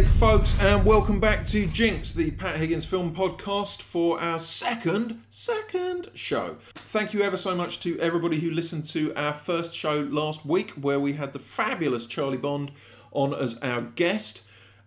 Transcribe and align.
G'day, 0.00 0.06
folks, 0.18 0.58
and 0.58 0.86
welcome 0.86 1.20
back 1.20 1.46
to 1.48 1.66
Jinx, 1.66 2.14
the 2.14 2.30
Pat 2.30 2.56
Higgins 2.56 2.86
film 2.86 3.14
podcast, 3.14 3.82
for 3.82 4.18
our 4.18 4.38
second, 4.38 5.20
second 5.28 6.10
show. 6.14 6.56
Thank 6.74 7.12
you 7.12 7.20
ever 7.20 7.36
so 7.36 7.54
much 7.54 7.80
to 7.80 8.00
everybody 8.00 8.40
who 8.40 8.50
listened 8.50 8.86
to 8.88 9.14
our 9.14 9.34
first 9.34 9.74
show 9.74 10.00
last 10.00 10.46
week, 10.46 10.70
where 10.70 10.98
we 10.98 11.14
had 11.14 11.34
the 11.34 11.38
fabulous 11.38 12.06
Charlie 12.06 12.38
Bond 12.38 12.72
on 13.12 13.34
as 13.34 13.58
our 13.58 13.82
guest, 13.82 14.40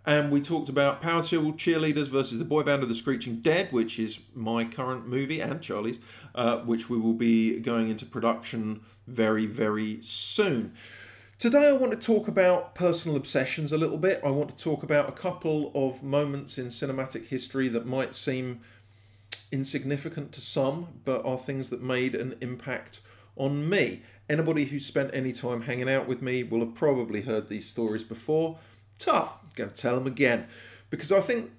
and 0.03 0.31
we 0.31 0.41
talked 0.41 0.67
about 0.67 0.99
Power 0.99 1.21
Cheerleaders 1.21 2.07
versus 2.07 2.39
the 2.39 2.45
Boy 2.45 2.63
Band 2.63 2.81
of 2.81 2.89
the 2.89 2.95
Screeching 2.95 3.41
Dead, 3.41 3.71
which 3.71 3.99
is 3.99 4.19
my 4.33 4.65
current 4.65 5.07
movie 5.07 5.41
and 5.41 5.61
Charlie's, 5.61 5.99
uh, 6.33 6.57
which 6.61 6.89
we 6.89 6.97
will 6.97 7.13
be 7.13 7.59
going 7.59 7.87
into 7.91 8.03
production 8.03 8.81
very, 9.05 9.45
very 9.45 10.01
soon. 10.01 10.73
Today, 11.43 11.67
I 11.67 11.73
want 11.73 11.91
to 11.91 11.97
talk 11.97 12.29
about 12.29 12.73
personal 12.73 13.17
obsessions 13.17 13.73
a 13.73 13.77
little 13.77 13.97
bit. 13.97 14.21
I 14.23 14.29
want 14.29 14.57
to 14.57 14.63
talk 14.63 14.81
about 14.81 15.09
a 15.09 15.11
couple 15.11 15.73
of 15.75 16.01
moments 16.01 16.57
in 16.57 16.67
cinematic 16.67 17.27
history 17.27 17.67
that 17.67 17.85
might 17.85 18.15
seem 18.15 18.61
insignificant 19.51 20.31
to 20.31 20.39
some, 20.39 21.01
but 21.03 21.25
are 21.25 21.37
things 21.37 21.67
that 21.67 21.83
made 21.83 22.15
an 22.15 22.37
impact 22.39 23.01
on 23.35 23.67
me. 23.67 24.03
Anybody 24.29 24.63
who 24.63 24.79
spent 24.79 25.09
any 25.13 25.33
time 25.33 25.63
hanging 25.63 25.89
out 25.89 26.07
with 26.07 26.21
me 26.21 26.43
will 26.43 26.61
have 26.61 26.75
probably 26.75 27.23
heard 27.23 27.49
these 27.49 27.67
stories 27.67 28.05
before. 28.05 28.57
Tough, 28.97 29.39
I'm 29.43 29.49
going 29.53 29.71
to 29.71 29.75
tell 29.75 29.95
them 29.95 30.07
again. 30.07 30.47
Because 30.89 31.11
I 31.11 31.19
think 31.19 31.51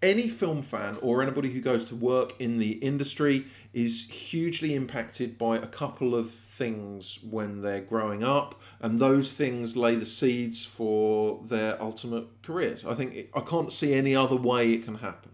any 0.00 0.28
film 0.28 0.62
fan 0.62 0.98
or 1.02 1.20
anybody 1.20 1.50
who 1.50 1.60
goes 1.60 1.84
to 1.86 1.96
work 1.96 2.32
in 2.40 2.58
the 2.58 2.74
industry 2.74 3.46
is 3.74 4.08
hugely 4.08 4.76
impacted 4.76 5.36
by 5.36 5.56
a 5.56 5.66
couple 5.66 6.14
of 6.14 6.32
things 6.56 7.18
when 7.22 7.62
they're 7.62 7.80
growing 7.80 8.22
up, 8.22 8.60
and 8.80 8.98
those 8.98 9.32
things 9.32 9.76
lay 9.76 9.94
the 9.94 10.06
seeds 10.06 10.64
for 10.64 11.42
their 11.44 11.80
ultimate 11.82 12.26
careers. 12.42 12.84
I 12.84 12.94
think 12.94 13.14
it, 13.14 13.30
I 13.34 13.40
can't 13.40 13.72
see 13.72 13.94
any 13.94 14.14
other 14.14 14.36
way 14.36 14.72
it 14.72 14.84
can 14.84 14.96
happen. 14.96 15.32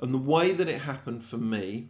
And 0.00 0.14
the 0.14 0.18
way 0.18 0.52
that 0.52 0.68
it 0.68 0.82
happened 0.82 1.24
for 1.24 1.38
me, 1.38 1.88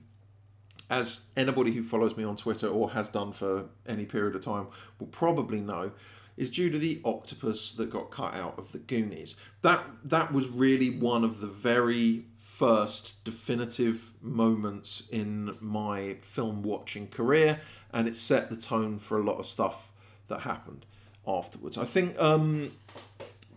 as 0.91 1.27
anybody 1.37 1.73
who 1.73 1.83
follows 1.83 2.17
me 2.17 2.25
on 2.25 2.37
Twitter 2.37 2.69
or 2.69 2.91
has 2.91 3.09
done 3.09 3.33
for 3.33 3.67
any 3.87 4.05
period 4.05 4.37
of 4.37 4.45
time 4.45 4.67
will 4.99 5.07
probably 5.07 5.61
know, 5.61 5.93
is 6.37 6.51
due 6.51 6.71
to 6.71 6.79
the 6.79 7.01
octopus 7.05 7.73
that 7.73 7.91
got 7.91 8.11
cut 8.11 8.35
out 8.35 8.59
of 8.59 8.73
the 8.73 8.79
Goonies. 8.79 9.37
That 9.61 9.85
that 10.05 10.33
was 10.33 10.49
really 10.49 10.91
one 10.91 11.25
of 11.25 11.41
the 11.41 11.47
very 11.47 12.27
first 12.39 13.25
definitive 13.25 14.13
moments 14.21 15.09
in 15.11 15.57
my 15.61 16.17
film 16.23 16.63
watching 16.63 17.09
career 17.09 17.61
and 17.93 18.09
it 18.09 18.17
set 18.17 18.51
the 18.51 18.57
tone 18.57 18.99
for 18.99 19.19
a 19.19 19.23
lot 19.23 19.39
of 19.39 19.47
stuff 19.47 19.91
that 20.29 20.41
happened 20.41 20.87
afterwards. 21.27 21.77
I 21.77 21.85
think 21.85 22.19
um, 22.21 22.73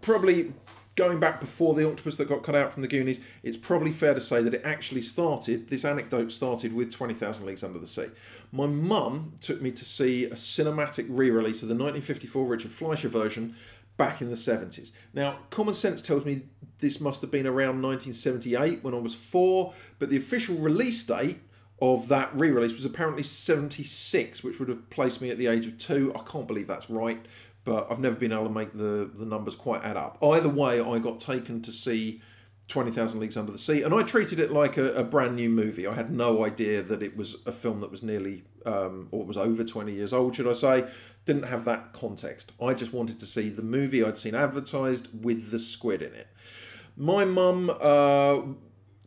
probably 0.01 0.53
going 0.95 1.19
back 1.19 1.41
before 1.41 1.73
the 1.73 1.87
octopus 1.87 2.15
that 2.15 2.29
got 2.29 2.43
cut 2.43 2.55
out 2.55 2.71
from 2.71 2.81
the 2.81 2.87
Goonies, 2.87 3.19
it's 3.43 3.57
probably 3.57 3.91
fair 3.91 4.13
to 4.13 4.21
say 4.21 4.41
that 4.41 4.53
it 4.53 4.61
actually 4.63 5.01
started. 5.01 5.69
This 5.69 5.83
anecdote 5.83 6.31
started 6.31 6.73
with 6.73 6.91
Twenty 6.91 7.13
Thousand 7.13 7.45
Leagues 7.45 7.63
Under 7.63 7.79
the 7.79 7.87
Sea. 7.87 8.07
My 8.51 8.67
mum 8.67 9.33
took 9.41 9.61
me 9.61 9.71
to 9.71 9.83
see 9.83 10.25
a 10.25 10.35
cinematic 10.35 11.07
re-release 11.09 11.61
of 11.61 11.67
the 11.67 11.73
1954 11.73 12.45
Richard 12.45 12.71
Fleischer 12.71 13.09
version 13.09 13.55
back 13.97 14.21
in 14.21 14.29
the 14.29 14.35
70s. 14.35 14.91
Now, 15.13 15.39
common 15.49 15.73
sense 15.73 16.01
tells 16.01 16.25
me 16.25 16.43
this 16.79 16.99
must 16.99 17.21
have 17.21 17.31
been 17.31 17.47
around 17.47 17.81
1978 17.81 18.83
when 18.83 18.93
I 18.93 18.97
was 18.97 19.13
four, 19.13 19.73
but 19.99 20.09
the 20.09 20.17
official 20.17 20.55
release 20.55 21.03
date 21.03 21.39
of 21.81 22.07
that 22.07 22.29
re-release 22.33 22.73
was 22.73 22.85
apparently 22.85 23.23
76, 23.23 24.43
which 24.43 24.59
would 24.59 24.69
have 24.69 24.89
placed 24.89 25.21
me 25.21 25.29
at 25.29 25.37
the 25.37 25.47
age 25.47 25.67
of 25.67 25.77
two. 25.77 26.13
I 26.15 26.19
can't 26.19 26.47
believe 26.47 26.67
that's 26.67 26.89
right, 26.89 27.25
but 27.65 27.87
I've 27.91 27.99
never 27.99 28.15
been 28.15 28.31
able 28.31 28.45
to 28.45 28.49
make 28.49 28.73
the, 28.73 29.09
the 29.13 29.25
numbers 29.25 29.55
quite 29.55 29.83
add 29.83 29.97
up. 29.97 30.17
Either 30.23 30.49
way, 30.49 30.79
I 30.79 30.99
got 30.99 31.19
taken 31.19 31.61
to 31.63 31.71
see 31.71 32.21
20,000 32.67 33.19
Leagues 33.19 33.35
Under 33.37 33.51
the 33.51 33.57
Sea, 33.57 33.83
and 33.83 33.93
I 33.93 34.03
treated 34.03 34.39
it 34.39 34.51
like 34.51 34.77
a, 34.77 34.93
a, 34.93 35.03
brand 35.03 35.35
new 35.35 35.49
movie. 35.49 35.85
I 35.85 35.93
had 35.93 36.11
no 36.11 36.43
idea 36.43 36.81
that 36.81 37.03
it 37.03 37.15
was 37.15 37.37
a 37.45 37.51
film 37.51 37.81
that 37.81 37.91
was 37.91 38.01
nearly, 38.01 38.43
um, 38.65 39.07
or 39.11 39.25
was 39.25 39.37
over 39.37 39.63
20 39.63 39.93
years 39.93 40.13
old, 40.13 40.35
should 40.35 40.47
I 40.47 40.53
say. 40.53 40.87
Didn't 41.25 41.43
have 41.43 41.65
that 41.65 41.93
context. 41.93 42.53
I 42.61 42.73
just 42.73 42.93
wanted 42.93 43.19
to 43.19 43.25
see 43.25 43.49
the 43.49 43.61
movie 43.61 44.03
I'd 44.03 44.17
seen 44.17 44.33
advertised 44.33 45.09
with 45.23 45.51
the 45.51 45.59
squid 45.59 46.01
in 46.01 46.13
it. 46.13 46.27
My 46.95 47.25
mum 47.25 47.69
uh, 47.69 48.41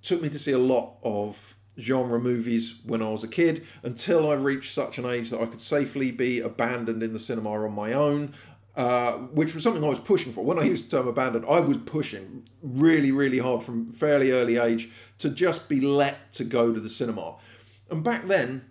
took 0.02 0.20
me 0.20 0.28
to 0.28 0.38
see 0.38 0.52
a 0.52 0.58
lot 0.58 0.96
of 1.02 1.56
genre 1.78 2.18
movies 2.18 2.74
when 2.84 3.02
I 3.02 3.10
was 3.10 3.22
a 3.22 3.28
kid 3.28 3.66
until 3.82 4.28
I 4.28 4.34
reached 4.34 4.74
such 4.74 4.98
an 4.98 5.06
age 5.06 5.30
that 5.30 5.40
I 5.40 5.46
could 5.46 5.62
safely 5.62 6.10
be 6.10 6.40
abandoned 6.40 7.02
in 7.02 7.12
the 7.12 7.18
cinema 7.18 7.50
on 7.50 7.74
my 7.74 7.92
own. 7.92 8.34
Uh, 8.76 9.14
which 9.32 9.56
was 9.56 9.64
something 9.64 9.82
I 9.82 9.88
was 9.88 9.98
pushing 9.98 10.32
for. 10.32 10.44
When 10.44 10.56
I 10.56 10.62
used 10.62 10.88
the 10.88 10.98
term 10.98 11.08
abandoned, 11.08 11.44
I 11.48 11.58
was 11.58 11.78
pushing 11.78 12.48
really, 12.62 13.10
really 13.10 13.40
hard 13.40 13.64
from 13.64 13.86
fairly 13.88 14.30
early 14.30 14.56
age 14.56 14.88
to 15.18 15.30
just 15.30 15.68
be 15.68 15.80
let 15.80 16.32
to 16.34 16.44
go 16.44 16.72
to 16.72 16.78
the 16.78 16.88
cinema. 16.88 17.34
And 17.90 18.04
back 18.04 18.28
then, 18.28 18.66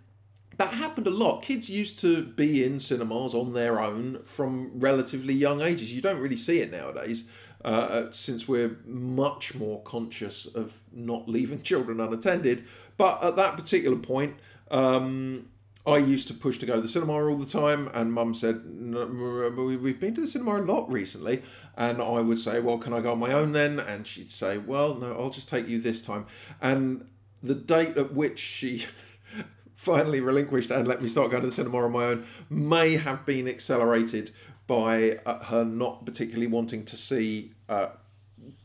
that 0.55 0.75
happened 0.75 1.07
a 1.07 1.11
lot. 1.11 1.41
Kids 1.41 1.69
used 1.69 1.99
to 1.99 2.23
be 2.23 2.63
in 2.63 2.79
cinemas 2.79 3.33
on 3.33 3.51
their 3.51 3.81
own 3.81 4.21
from 4.23 4.71
relatively 4.79 5.33
young 5.33 5.61
ages. 5.61 5.93
You 5.93 6.01
don't 6.01 6.19
really 6.19 6.37
see 6.37 6.59
it 6.59 6.71
nowadays 6.71 7.25
uh, 7.63 8.05
since 8.11 8.47
we're 8.47 8.77
much 8.85 9.55
more 9.55 9.81
conscious 9.83 10.45
of 10.45 10.79
not 10.91 11.27
leaving 11.27 11.61
children 11.63 11.99
unattended. 11.99 12.65
But 12.97 13.23
at 13.23 13.35
that 13.35 13.55
particular 13.55 13.97
point, 13.97 14.35
um, 14.71 15.49
I 15.85 15.97
used 15.97 16.27
to 16.27 16.33
push 16.33 16.57
to 16.59 16.65
go 16.65 16.75
to 16.75 16.81
the 16.81 16.87
cinema 16.87 17.13
all 17.13 17.37
the 17.37 17.45
time, 17.45 17.89
and 17.93 18.11
Mum 18.11 18.33
said, 18.33 18.65
no, 18.65 19.05
"We've 19.05 19.99
been 19.99 20.15
to 20.15 20.21
the 20.21 20.27
cinema 20.27 20.61
a 20.61 20.63
lot 20.63 20.91
recently." 20.91 21.43
And 21.77 22.01
I 22.01 22.19
would 22.19 22.39
say, 22.39 22.59
"Well, 22.59 22.77
can 22.77 22.91
I 22.93 22.99
go 22.99 23.13
on 23.13 23.19
my 23.19 23.31
own 23.31 23.53
then?" 23.53 23.79
And 23.79 24.05
she'd 24.05 24.31
say, 24.31 24.57
"Well, 24.57 24.95
no, 24.95 25.13
I'll 25.13 25.29
just 25.29 25.47
take 25.47 25.67
you 25.67 25.79
this 25.79 26.01
time." 26.01 26.25
And 26.61 27.05
the 27.41 27.55
date 27.55 27.95
at 27.97 28.13
which 28.13 28.39
she 28.39 28.85
finally 29.75 30.19
relinquished 30.19 30.71
and 30.71 30.87
let 30.87 31.01
me 31.01 31.07
start 31.07 31.31
going 31.31 31.43
to 31.43 31.49
the 31.49 31.55
cinema 31.55 31.85
on 31.85 31.91
my 31.91 32.05
own 32.05 32.25
may 32.49 32.97
have 32.97 33.25
been 33.25 33.47
accelerated 33.47 34.31
by 34.65 35.19
uh, 35.25 35.43
her 35.45 35.63
not 35.63 36.05
particularly 36.05 36.47
wanting 36.47 36.83
to 36.83 36.97
see 36.97 37.53
uh, 37.69 37.87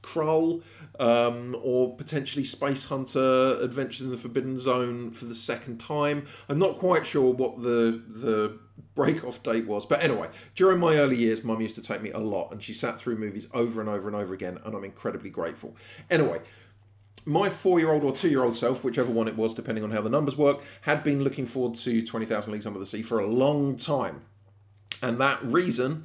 Krull 0.02 0.62
um, 0.98 1.56
or 1.62 1.96
potentially 1.96 2.44
Spacehunter 2.44 3.62
Adventures 3.62 4.02
in 4.02 4.10
the 4.10 4.16
Forbidden 4.16 4.58
Zone 4.58 5.10
for 5.10 5.24
the 5.24 5.34
second 5.34 5.78
time. 5.78 6.26
I'm 6.48 6.58
not 6.58 6.78
quite 6.78 7.06
sure 7.06 7.32
what 7.32 7.62
the 7.62 8.02
the 8.06 8.58
break 8.94 9.24
off 9.24 9.42
date 9.42 9.66
was, 9.66 9.86
but 9.86 10.02
anyway, 10.02 10.28
during 10.54 10.78
my 10.78 10.96
early 10.96 11.16
years, 11.16 11.42
Mum 11.42 11.60
used 11.60 11.74
to 11.76 11.82
take 11.82 12.02
me 12.02 12.10
a 12.10 12.18
lot, 12.18 12.52
and 12.52 12.62
she 12.62 12.72
sat 12.72 13.00
through 13.00 13.16
movies 13.16 13.46
over 13.54 13.80
and 13.80 13.88
over 13.88 14.06
and 14.06 14.16
over 14.16 14.34
again, 14.34 14.58
and 14.64 14.74
I'm 14.74 14.84
incredibly 14.84 15.30
grateful. 15.30 15.76
Anyway. 16.10 16.40
My 17.24 17.50
four 17.50 17.78
year 17.78 17.92
old 17.92 18.02
or 18.02 18.10
two 18.10 18.28
year 18.28 18.42
old 18.42 18.56
self, 18.56 18.82
whichever 18.82 19.12
one 19.12 19.28
it 19.28 19.36
was, 19.36 19.54
depending 19.54 19.84
on 19.84 19.92
how 19.92 20.00
the 20.00 20.10
numbers 20.10 20.36
work, 20.36 20.60
had 20.80 21.04
been 21.04 21.22
looking 21.22 21.46
forward 21.46 21.78
to 21.78 22.04
20,000 22.04 22.52
Leagues 22.52 22.66
Under 22.66 22.80
the 22.80 22.86
Sea 22.86 23.02
for 23.02 23.20
a 23.20 23.28
long 23.28 23.76
time. 23.76 24.22
And 25.00 25.20
that 25.20 25.44
reason 25.44 26.04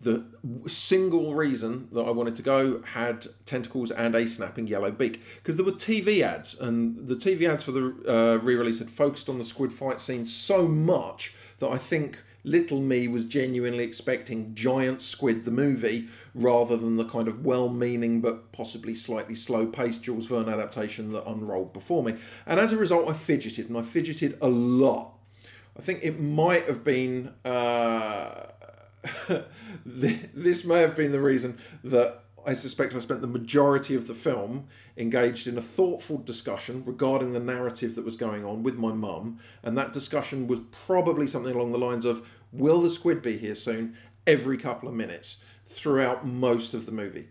the 0.00 0.24
single 0.66 1.34
reason 1.34 1.88
that 1.92 2.02
I 2.02 2.10
wanted 2.10 2.36
to 2.36 2.42
go 2.42 2.82
had 2.82 3.26
tentacles 3.46 3.90
and 3.90 4.14
a 4.14 4.28
snapping 4.28 4.68
yellow 4.68 4.92
beak 4.92 5.22
because 5.36 5.56
there 5.56 5.64
were 5.64 5.72
TV 5.72 6.22
ads, 6.22 6.58
and 6.58 7.08
the 7.08 7.16
TV 7.16 7.48
ads 7.48 7.64
for 7.64 7.72
the 7.72 7.94
uh, 8.06 8.36
re-release 8.36 8.78
had 8.78 8.90
focused 8.90 9.28
on 9.28 9.38
the 9.38 9.44
squid 9.44 9.72
fight 9.72 10.00
scene 10.00 10.24
so 10.24 10.68
much 10.68 11.34
that 11.58 11.68
I 11.68 11.78
think 11.78 12.18
little 12.44 12.80
me 12.80 13.08
was 13.08 13.24
genuinely 13.24 13.82
expecting 13.82 14.54
Giant 14.54 15.02
Squid 15.02 15.44
the 15.44 15.50
movie 15.50 16.08
rather 16.32 16.76
than 16.76 16.96
the 16.96 17.04
kind 17.04 17.26
of 17.26 17.44
well-meaning 17.44 18.20
but 18.20 18.52
possibly 18.52 18.94
slightly 18.94 19.34
slow-paced 19.34 20.04
Jules 20.04 20.26
Verne 20.26 20.48
adaptation 20.48 21.12
that 21.12 21.26
unrolled 21.26 21.72
before 21.72 22.04
me. 22.04 22.14
And 22.46 22.60
as 22.60 22.72
a 22.72 22.76
result, 22.76 23.08
I 23.08 23.14
fidgeted, 23.14 23.68
and 23.68 23.76
I 23.76 23.82
fidgeted 23.82 24.38
a 24.40 24.48
lot. 24.48 25.14
I 25.76 25.82
think 25.82 26.00
it 26.02 26.20
might 26.20 26.66
have 26.66 26.84
been. 26.84 27.34
Uh, 27.44 28.46
this 29.86 30.64
may 30.64 30.80
have 30.80 30.96
been 30.96 31.12
the 31.12 31.20
reason 31.20 31.58
that 31.84 32.24
I 32.46 32.54
suspect 32.54 32.94
I 32.94 33.00
spent 33.00 33.20
the 33.20 33.26
majority 33.26 33.94
of 33.94 34.06
the 34.06 34.14
film 34.14 34.68
engaged 34.96 35.46
in 35.46 35.58
a 35.58 35.62
thoughtful 35.62 36.18
discussion 36.18 36.82
regarding 36.86 37.32
the 37.32 37.40
narrative 37.40 37.94
that 37.94 38.04
was 38.04 38.16
going 38.16 38.44
on 38.44 38.62
with 38.62 38.76
my 38.76 38.92
mum, 38.92 39.38
and 39.62 39.76
that 39.76 39.92
discussion 39.92 40.46
was 40.46 40.60
probably 40.86 41.26
something 41.26 41.54
along 41.54 41.72
the 41.72 41.78
lines 41.78 42.04
of 42.04 42.26
Will 42.50 42.80
the 42.80 42.88
squid 42.88 43.20
be 43.20 43.36
here 43.36 43.54
soon? 43.54 43.94
every 44.28 44.58
couple 44.58 44.88
of 44.88 44.94
minutes 44.94 45.38
throughout 45.66 46.26
most 46.26 46.74
of 46.74 46.84
the 46.84 46.92
movie. 46.92 47.28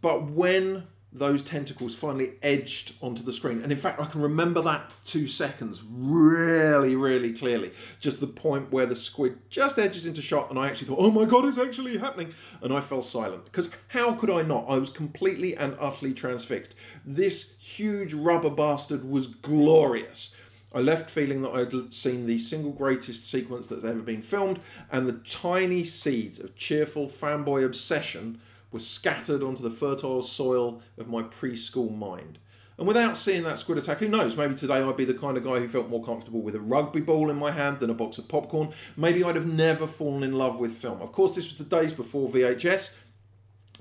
But 0.00 0.30
when 0.30 0.84
those 1.10 1.42
tentacles 1.42 1.94
finally 1.94 2.34
edged 2.42 2.94
onto 3.00 3.22
the 3.22 3.32
screen. 3.32 3.62
And 3.62 3.72
in 3.72 3.78
fact, 3.78 4.00
I 4.00 4.04
can 4.04 4.20
remember 4.20 4.60
that 4.62 4.92
two 5.04 5.26
seconds 5.26 5.82
really, 5.88 6.96
really 6.96 7.32
clearly. 7.32 7.72
Just 7.98 8.20
the 8.20 8.26
point 8.26 8.70
where 8.70 8.84
the 8.84 8.94
squid 8.94 9.38
just 9.48 9.78
edges 9.78 10.04
into 10.04 10.20
shot, 10.20 10.50
and 10.50 10.58
I 10.58 10.68
actually 10.68 10.88
thought, 10.88 10.98
oh 11.00 11.10
my 11.10 11.24
god, 11.24 11.46
it's 11.46 11.56
actually 11.56 11.96
happening. 11.96 12.34
And 12.60 12.72
I 12.72 12.80
fell 12.80 13.02
silent. 13.02 13.46
Because 13.46 13.70
how 13.88 14.14
could 14.16 14.30
I 14.30 14.42
not? 14.42 14.66
I 14.68 14.76
was 14.76 14.90
completely 14.90 15.56
and 15.56 15.76
utterly 15.80 16.12
transfixed. 16.12 16.74
This 17.06 17.54
huge 17.58 18.12
rubber 18.12 18.50
bastard 18.50 19.08
was 19.08 19.28
glorious. 19.28 20.34
I 20.74 20.80
left 20.80 21.08
feeling 21.08 21.40
that 21.42 21.52
I'd 21.52 21.94
seen 21.94 22.26
the 22.26 22.36
single 22.36 22.72
greatest 22.72 23.28
sequence 23.28 23.66
that's 23.66 23.84
ever 23.84 24.00
been 24.00 24.20
filmed, 24.20 24.60
and 24.92 25.08
the 25.08 25.20
tiny 25.30 25.84
seeds 25.84 26.38
of 26.38 26.56
cheerful 26.56 27.08
fanboy 27.08 27.64
obsession 27.64 28.42
were 28.70 28.80
scattered 28.80 29.42
onto 29.42 29.62
the 29.62 29.70
fertile 29.70 30.22
soil 30.22 30.82
of 30.96 31.08
my 31.08 31.22
preschool 31.22 31.96
mind. 31.96 32.38
And 32.78 32.86
without 32.86 33.16
seeing 33.16 33.42
that 33.42 33.58
squid 33.58 33.78
attack, 33.78 33.98
who 33.98 34.08
knows? 34.08 34.36
Maybe 34.36 34.54
today 34.54 34.76
I'd 34.76 34.96
be 34.96 35.04
the 35.04 35.12
kind 35.12 35.36
of 35.36 35.42
guy 35.42 35.58
who 35.58 35.66
felt 35.66 35.88
more 35.88 36.04
comfortable 36.04 36.40
with 36.40 36.54
a 36.54 36.60
rugby 36.60 37.00
ball 37.00 37.28
in 37.28 37.36
my 37.36 37.50
hand 37.50 37.80
than 37.80 37.90
a 37.90 37.94
box 37.94 38.18
of 38.18 38.28
popcorn. 38.28 38.72
Maybe 38.96 39.24
I'd 39.24 39.34
have 39.34 39.46
never 39.46 39.88
fallen 39.88 40.22
in 40.22 40.34
love 40.34 40.58
with 40.58 40.72
film. 40.72 41.02
Of 41.02 41.10
course, 41.10 41.34
this 41.34 41.46
was 41.46 41.56
the 41.56 41.64
days 41.64 41.92
before 41.92 42.28
VHS, 42.28 42.94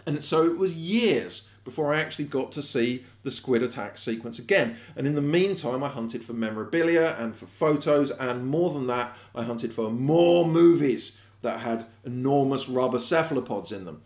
and 0.08 0.24
so 0.24 0.46
it 0.46 0.58
was 0.58 0.74
years 0.74 1.48
before 1.64 1.94
I 1.94 2.00
actually 2.00 2.26
got 2.26 2.52
to 2.54 2.64
see 2.64 3.06
the 3.24 3.30
squid 3.30 3.62
attack 3.62 3.98
sequence 3.98 4.40
again. 4.40 4.78
And 4.96 5.06
in 5.06 5.16
the 5.16 5.22
meantime, 5.22 5.84
I 5.84 5.90
hunted 5.90 6.24
for 6.24 6.32
memorabilia 6.32 7.16
and 7.20 7.36
for 7.36 7.46
photos, 7.46 8.10
and 8.12 8.48
more 8.48 8.74
than 8.74 8.88
that, 8.88 9.16
I 9.36 9.44
hunted 9.44 9.74
for 9.74 9.92
more 9.92 10.48
movies 10.48 11.18
that 11.42 11.60
had 11.60 11.86
enormous 12.06 12.68
rubber 12.68 13.00
cephalopods 13.00 13.72
in 13.72 13.86
them. 13.86 14.02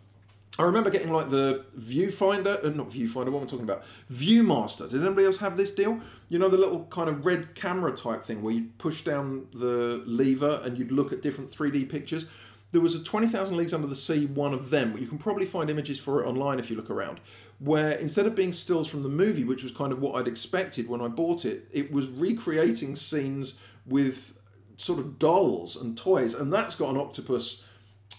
I 0.58 0.64
remember 0.64 0.90
getting 0.90 1.10
like 1.10 1.30
the 1.30 1.64
viewfinder, 1.78 2.62
uh, 2.62 2.68
not 2.70 2.90
viewfinder, 2.90 3.30
what 3.30 3.38
am 3.38 3.44
I 3.44 3.46
talking 3.46 3.62
about? 3.62 3.84
Viewmaster. 4.12 4.88
Did 4.88 5.02
anybody 5.02 5.26
else 5.26 5.38
have 5.38 5.56
this 5.56 5.70
deal? 5.70 6.00
You 6.28 6.38
know, 6.38 6.48
the 6.50 6.58
little 6.58 6.84
kind 6.90 7.08
of 7.08 7.24
red 7.24 7.54
camera 7.54 7.92
type 7.92 8.24
thing 8.24 8.42
where 8.42 8.52
you 8.52 8.68
push 8.76 9.02
down 9.02 9.46
the 9.54 10.02
lever 10.06 10.60
and 10.62 10.78
you'd 10.78 10.92
look 10.92 11.10
at 11.12 11.22
different 11.22 11.50
3D 11.50 11.88
pictures. 11.88 12.26
There 12.72 12.82
was 12.82 12.94
a 12.94 13.02
20,000 13.02 13.56
Leagues 13.56 13.72
Under 13.72 13.86
the 13.86 13.96
Sea, 13.96 14.26
one 14.26 14.52
of 14.52 14.68
them. 14.68 14.96
You 14.98 15.06
can 15.06 15.18
probably 15.18 15.46
find 15.46 15.70
images 15.70 15.98
for 15.98 16.22
it 16.22 16.26
online 16.26 16.58
if 16.58 16.68
you 16.68 16.76
look 16.76 16.90
around. 16.90 17.20
Where 17.58 17.92
instead 17.92 18.26
of 18.26 18.34
being 18.34 18.52
stills 18.52 18.88
from 18.88 19.02
the 19.02 19.08
movie, 19.08 19.44
which 19.44 19.62
was 19.62 19.72
kind 19.72 19.92
of 19.92 20.00
what 20.00 20.16
I'd 20.16 20.28
expected 20.28 20.86
when 20.86 21.00
I 21.00 21.08
bought 21.08 21.46
it, 21.46 21.68
it 21.72 21.90
was 21.90 22.10
recreating 22.10 22.96
scenes 22.96 23.54
with 23.86 24.34
sort 24.76 24.98
of 24.98 25.18
dolls 25.18 25.76
and 25.76 25.96
toys. 25.96 26.34
And 26.34 26.52
that's 26.52 26.74
got 26.74 26.90
an 26.90 27.00
octopus 27.00 27.62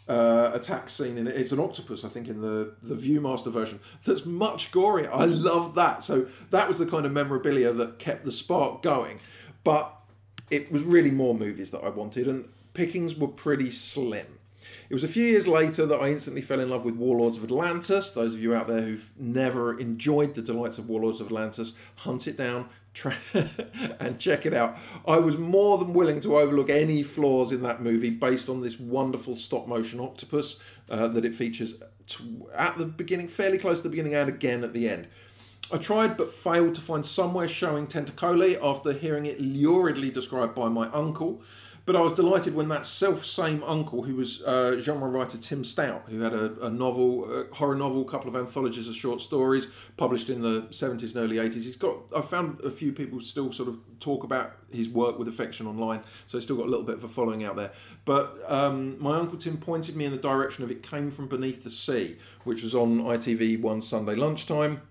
uh, 0.08 0.52
attack 0.54 0.90
scene 0.90 1.18
in 1.18 1.28
it. 1.28 1.36
It's 1.36 1.52
an 1.52 1.60
octopus, 1.60 2.04
I 2.04 2.10
think, 2.10 2.28
in 2.28 2.42
the 2.42 2.74
the 2.82 2.96
ViewMaster 2.96 3.52
version. 3.52 3.80
That's 4.06 4.26
much 4.26 4.72
gorier. 4.72 5.10
I 5.12 5.26
love 5.26 5.76
that. 5.76 6.04
So 6.04 6.28
that 6.52 6.68
was 6.68 6.78
the 6.78 6.86
kind 6.86 7.06
of 7.06 7.12
memorabilia 7.12 7.72
that 7.74 8.00
kept 8.00 8.26
the 8.26 8.32
spark 8.32 8.82
going. 8.82 9.20
But 9.64 9.94
it 10.50 10.72
was 10.72 10.84
really 10.84 11.12
more 11.12 11.34
movies 11.34 11.72
that 11.72 11.84
I 11.84 11.90
wanted, 11.90 12.28
and 12.28 12.50
pickings 12.74 13.16
were 13.16 13.28
pretty 13.28 13.70
slim. 13.70 14.40
It 14.90 14.94
was 14.94 15.04
a 15.04 15.08
few 15.08 15.24
years 15.24 15.48
later 15.48 15.86
that 15.86 16.00
I 16.00 16.10
instantly 16.10 16.42
fell 16.42 16.60
in 16.60 16.70
love 16.70 16.86
with 16.86 16.96
Warlords 16.96 17.38
of 17.38 17.44
Atlantis. 17.44 18.12
Those 18.12 18.34
of 18.34 18.42
you 18.42 18.54
out 18.54 18.68
there 18.68 18.82
who've 18.82 19.12
never 19.18 19.80
enjoyed 19.80 20.36
the 20.36 20.42
delights 20.42 20.78
of 20.78 20.90
Warlords 20.90 21.20
of 21.20 21.28
Atlantis, 21.28 21.74
hunt 21.98 22.28
it 22.28 22.38
down, 22.38 22.70
and 24.00 24.20
check 24.20 24.46
it 24.46 24.54
out. 24.54 24.78
I 25.08 25.18
was 25.18 25.38
more 25.38 25.78
than 25.78 25.94
willing 25.94 26.20
to 26.22 26.38
overlook 26.38 26.70
any 26.70 27.04
flaws 27.04 27.52
in 27.52 27.64
that 27.64 27.82
movie 27.82 28.10
based 28.10 28.50
on 28.50 28.62
this 28.62 28.80
wonderful 28.80 29.36
stop 29.36 29.68
motion 29.68 30.00
octopus 30.00 30.58
uh, 30.90 31.08
that 31.10 31.26
it 31.26 31.36
features 31.36 31.82
at 32.56 32.78
the 32.78 32.86
beginning, 32.86 33.28
fairly 33.28 33.58
close 33.58 33.78
to 33.78 33.84
the 33.84 33.90
beginning, 33.90 34.14
and 34.14 34.30
again 34.30 34.64
at 34.64 34.74
the 34.74 34.90
end. 34.90 35.08
I 35.72 35.78
tried 35.78 36.18
but 36.18 36.34
failed 36.34 36.76
to 36.76 36.82
find 36.82 37.06
somewhere 37.06 37.48
showing 37.48 37.88
Tentacoli 37.88 38.62
after 38.62 38.94
hearing 38.94 39.26
it 39.26 39.42
luridly 39.42 40.12
described 40.12 40.54
by 40.54 40.70
my 40.70 40.90
uncle. 40.90 41.42
But 41.86 41.98
I 41.98 42.00
was 42.00 42.14
delighted 42.14 42.56
when 42.56 42.70
that 42.70 42.86
self 42.86 43.26
same 43.26 43.62
uncle, 43.64 44.04
who 44.04 44.16
was 44.16 44.42
uh, 44.44 44.80
genre 44.80 45.10
writer 45.10 45.38
Tim 45.38 45.66
Stout, 45.66 46.08
who 46.08 46.22
had 46.22 46.34
a, 46.34 46.68
a 46.68 46.70
novel, 46.70 47.26
a 47.30 47.54
horror 47.54 47.76
novel, 47.76 48.04
a 48.04 48.06
couple 48.06 48.30
of 48.30 48.38
anthologies 48.38 48.88
of 48.88 48.96
short 48.96 49.20
stories 49.20 49.68
published 49.98 50.30
in 50.30 50.42
the 50.42 50.62
70s 50.70 51.14
and 51.14 51.18
early 51.18 51.36
80s. 51.36 51.64
He's 51.64 51.76
got, 51.76 51.98
I 52.16 52.22
found 52.22 52.62
a 52.62 52.72
few 52.72 52.94
people 52.94 53.20
still 53.20 53.52
sort 53.52 53.68
of 53.68 53.80
talk 54.00 54.24
about 54.24 54.54
his 54.72 54.88
work 54.88 55.20
with 55.20 55.28
affection 55.28 55.68
online, 55.68 56.04
so 56.26 56.38
he's 56.38 56.46
still 56.46 56.56
got 56.56 56.68
a 56.68 56.70
little 56.70 56.86
bit 56.86 56.96
of 56.96 57.04
a 57.04 57.10
following 57.10 57.44
out 57.44 57.58
there. 57.58 57.74
But 58.06 58.40
um, 58.48 58.96
my 59.04 59.18
uncle 59.18 59.38
Tim 59.38 59.58
pointed 59.58 59.98
me 59.98 60.06
in 60.06 60.14
the 60.14 60.18
direction 60.18 60.64
of 60.64 60.72
It 60.72 60.84
Came 60.84 61.12
From 61.12 61.28
Beneath 61.28 61.66
the 61.66 61.70
Sea, 61.70 62.18
which 62.46 62.64
was 62.64 62.74
on 62.74 63.00
ITV 63.00 63.60
one 63.60 63.82
Sunday 63.82 64.16
lunchtime. 64.16 64.82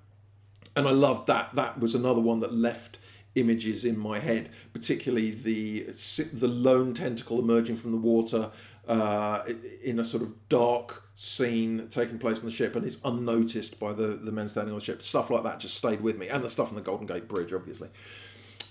And 0.77 0.87
I 0.87 0.91
loved 0.91 1.27
that. 1.29 1.55
That 1.55 1.81
was 1.81 1.94
another 1.94 2.21
one 2.21 2.41
that 2.41 2.53
left 2.53 2.99
images 3.34 3.84
in 3.84 3.99
my 3.99 4.19
head, 4.19 4.50
particularly 4.73 5.31
the 5.31 5.84
the 6.32 6.49
lone 6.49 6.94
tentacle 6.94 7.38
emerging 7.38 7.76
from 7.76 7.93
the 7.93 7.96
water 7.96 8.50
uh, 8.88 9.43
in 9.82 9.99
a 9.99 10.05
sort 10.05 10.23
of 10.23 10.49
dark 10.49 11.05
scene 11.14 11.87
taking 11.88 12.19
place 12.19 12.38
on 12.38 12.44
the 12.44 12.50
ship, 12.50 12.75
and 12.75 12.84
it's 12.84 12.99
unnoticed 13.05 13.79
by 13.79 13.93
the 13.93 14.08
the 14.08 14.32
men 14.32 14.49
standing 14.49 14.73
on 14.73 14.79
the 14.79 14.84
ship. 14.84 15.02
Stuff 15.02 15.31
like 15.31 15.43
that 15.44 15.61
just 15.61 15.76
stayed 15.76 16.00
with 16.00 16.19
me, 16.19 16.29
and 16.29 16.44
the 16.44 16.50
stuff 16.50 16.69
on 16.69 16.75
the 16.75 16.81
Golden 16.81 17.06
Gate 17.06 17.29
Bridge, 17.29 17.52
obviously. 17.52 17.88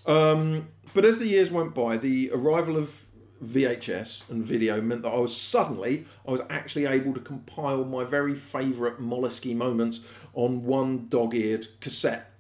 Um, 0.06 0.69
but 0.94 1.06
as 1.06 1.19
the 1.19 1.28
years 1.28 1.52
went 1.52 1.75
by, 1.75 1.98
the 1.98 2.31
arrival 2.34 2.75
of 2.75 3.06
VHS 3.44 4.30
and 4.30 4.44
video 4.44 4.81
meant 4.81 5.02
that 5.02 5.10
I 5.10 5.19
was 5.19 5.36
suddenly 5.36 6.06
I 6.28 6.31
was 6.31 6.42
actually 6.50 6.86
able 6.86 7.13
to 7.13 7.19
compile 7.19 7.84
my 7.84 8.04
very 8.04 8.36
favourite 8.36 9.00
mollusky 9.00 9.56
moments 9.56 10.02
on 10.34 10.63
one 10.63 11.08
dog-eared 11.10 11.68
cassette 11.80 12.31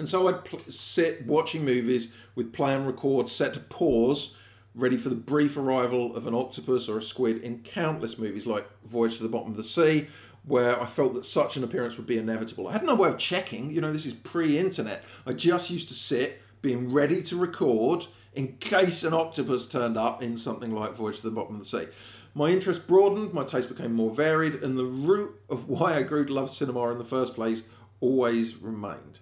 and 0.00 0.08
so 0.08 0.26
I'd 0.28 0.44
pl- 0.44 0.60
sit 0.68 1.26
watching 1.26 1.64
movies 1.64 2.12
with 2.34 2.52
play 2.52 2.74
and 2.74 2.86
record 2.86 3.28
set 3.28 3.54
to 3.54 3.60
pause, 3.60 4.34
ready 4.74 4.96
for 4.96 5.10
the 5.10 5.14
brief 5.14 5.56
arrival 5.56 6.16
of 6.16 6.26
an 6.26 6.34
octopus 6.34 6.88
or 6.88 6.98
a 6.98 7.02
squid 7.02 7.42
in 7.42 7.58
countless 7.58 8.18
movies 8.18 8.46
like 8.46 8.66
Voyage 8.84 9.18
to 9.18 9.22
the 9.22 9.28
Bottom 9.28 9.50
of 9.50 9.56
the 9.56 9.62
Sea, 9.62 10.08
where 10.44 10.80
I 10.80 10.86
felt 10.86 11.14
that 11.14 11.26
such 11.26 11.56
an 11.56 11.64
appearance 11.64 11.98
would 11.98 12.06
be 12.06 12.18
inevitable. 12.18 12.66
I 12.66 12.72
had 12.72 12.82
no 12.82 12.94
way 12.94 13.10
of 13.10 13.18
checking, 13.18 13.70
you 13.70 13.80
know, 13.80 13.92
this 13.92 14.06
is 14.06 14.14
pre 14.14 14.58
internet. 14.58 15.04
I 15.26 15.34
just 15.34 15.70
used 15.70 15.88
to 15.88 15.94
sit 15.94 16.40
being 16.62 16.90
ready 16.90 17.22
to 17.22 17.36
record 17.36 18.06
in 18.34 18.56
case 18.56 19.04
an 19.04 19.12
octopus 19.12 19.66
turned 19.66 19.98
up 19.98 20.22
in 20.22 20.36
something 20.36 20.74
like 20.74 20.94
Voyage 20.94 21.18
to 21.18 21.22
the 21.24 21.30
Bottom 21.30 21.56
of 21.56 21.60
the 21.60 21.66
Sea. 21.66 21.92
My 22.32 22.48
interest 22.48 22.86
broadened, 22.86 23.34
my 23.34 23.44
taste 23.44 23.68
became 23.68 23.92
more 23.92 24.14
varied, 24.14 24.62
and 24.62 24.78
the 24.78 24.84
root 24.84 25.38
of 25.50 25.68
why 25.68 25.94
I 25.94 26.04
grew 26.04 26.24
to 26.24 26.32
love 26.32 26.48
cinema 26.48 26.90
in 26.90 26.98
the 26.98 27.04
first 27.04 27.34
place 27.34 27.64
always 28.00 28.56
remained 28.56 29.18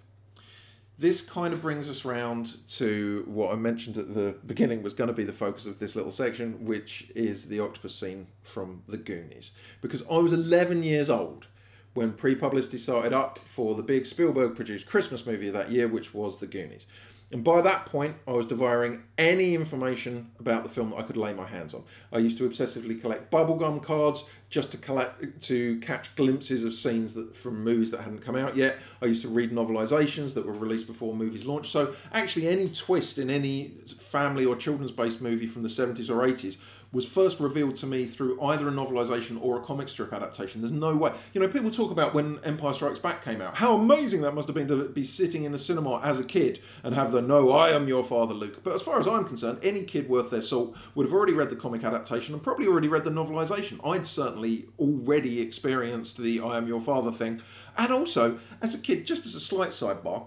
this 0.99 1.21
kind 1.21 1.53
of 1.53 1.61
brings 1.61 1.89
us 1.89 2.03
round 2.03 2.57
to 2.71 3.23
what 3.25 3.53
I 3.53 3.55
mentioned 3.55 3.97
at 3.97 4.13
the 4.13 4.35
beginning 4.45 4.83
was 4.83 4.93
going 4.93 5.07
to 5.07 5.13
be 5.13 5.23
the 5.23 5.31
focus 5.31 5.65
of 5.65 5.79
this 5.79 5.95
little 5.95 6.11
section, 6.11 6.65
which 6.65 7.09
is 7.15 7.45
the 7.45 7.61
octopus 7.61 7.95
scene 7.95 8.27
from 8.43 8.83
The 8.85 8.97
Goonies. 8.97 9.51
Because 9.81 10.03
I 10.11 10.17
was 10.17 10.33
11 10.33 10.83
years 10.83 11.09
old 11.09 11.47
when 11.93 12.11
pre 12.11 12.35
publicity 12.35 12.77
started 12.77 13.13
up 13.13 13.39
for 13.39 13.75
the 13.75 13.81
big 13.81 14.05
Spielberg 14.05 14.55
produced 14.55 14.87
Christmas 14.87 15.25
movie 15.25 15.47
of 15.47 15.53
that 15.53 15.71
year, 15.71 15.87
which 15.87 16.13
was 16.13 16.37
The 16.37 16.47
Goonies. 16.47 16.85
And 17.31 17.43
by 17.43 17.61
that 17.61 17.85
point, 17.85 18.15
I 18.27 18.31
was 18.31 18.47
devouring 18.47 19.03
any 19.17 19.53
information 19.53 20.31
about 20.39 20.63
the 20.63 20.69
film 20.69 20.89
that 20.89 20.97
I 20.97 21.03
could 21.03 21.17
lay 21.17 21.31
my 21.31 21.45
hands 21.45 21.75
on. 21.75 21.83
I 22.11 22.17
used 22.17 22.39
to 22.39 22.49
obsessively 22.49 22.99
collect 22.99 23.31
bubblegum 23.31 23.83
cards 23.83 24.23
just 24.49 24.71
to 24.71 24.77
collect 24.77 25.41
to 25.43 25.79
catch 25.79 26.15
glimpses 26.15 26.63
of 26.63 26.73
scenes 26.73 27.13
that 27.13 27.35
from 27.35 27.63
movies 27.63 27.91
that 27.91 28.01
hadn't 28.01 28.21
come 28.21 28.35
out 28.35 28.55
yet. 28.55 28.77
I 28.99 29.05
used 29.05 29.21
to 29.21 29.27
read 29.27 29.51
novelizations 29.51 30.33
that 30.33 30.45
were 30.45 30.53
released 30.53 30.87
before 30.87 31.13
movies 31.13 31.45
launched. 31.45 31.71
So 31.71 31.93
actually, 32.11 32.47
any 32.47 32.67
twist 32.69 33.19
in 33.19 33.29
any 33.29 33.73
family 33.99 34.45
or 34.45 34.55
children's 34.55 34.91
based 34.91 35.21
movie 35.21 35.45
from 35.45 35.61
the 35.61 35.69
70s 35.69 36.09
or 36.09 36.25
80s 36.27 36.57
was 36.91 37.05
first 37.05 37.39
revealed 37.39 37.77
to 37.77 37.85
me 37.85 38.05
through 38.05 38.41
either 38.41 38.67
a 38.67 38.71
novelization 38.71 39.37
or 39.41 39.59
a 39.59 39.63
comic 39.63 39.87
strip 39.87 40.11
adaptation. 40.11 40.61
There's 40.61 40.71
no 40.71 40.95
way. 40.95 41.13
You 41.33 41.41
know, 41.41 41.47
people 41.47 41.69
talk 41.69 41.91
about 41.91 42.15
when 42.15 42.39
Empire 42.43 42.73
Strikes 42.73 42.97
Back 42.97 43.23
came 43.23 43.41
out, 43.41 43.55
how 43.57 43.75
amazing 43.75 44.21
that 44.21 44.33
must 44.33 44.47
have 44.47 44.55
been 44.55 44.67
to 44.69 44.89
be 44.89 45.03
sitting 45.03 45.43
in 45.43 45.53
a 45.53 45.57
cinema 45.57 46.01
as 46.03 46.19
a 46.19 46.23
kid 46.23 46.61
and 46.83 46.95
have 46.95 47.11
the 47.11 47.21
no, 47.21 47.51
I 47.51 47.71
am 47.71 47.87
your 47.87 48.03
father, 48.03 48.33
Luke. 48.33 48.63
But 48.63 48.73
as 48.73 48.81
far 48.81 48.99
as 48.99 49.07
I'm 49.07 49.25
concerned, 49.25 49.59
any 49.61 49.83
kid 49.83 50.09
worth 50.09 50.31
their 50.31 50.41
salt 50.41 50.75
would 50.95 51.05
have 51.05 51.13
already 51.13 51.33
read 51.33 51.51
the 51.51 51.55
comic 51.55 51.83
adaptation 51.83 52.33
and 52.33 52.41
probably 52.41 52.65
already 52.65 52.87
read 52.87 53.03
the 53.03 53.11
novelization. 53.11 53.79
I'd 53.87 54.07
certainly 54.07 54.65
already 54.79 55.41
experienced 55.41 56.17
the 56.17 56.39
I 56.39 56.57
am 56.57 56.67
your 56.67 56.81
father 56.81 57.11
thing. 57.11 57.43
And 57.77 57.93
also, 57.93 58.39
as 58.61 58.73
a 58.73 58.79
kid, 58.79 59.05
just 59.05 59.27
as 59.27 59.35
a 59.35 59.39
slight 59.39 59.69
sidebar, 59.69 60.25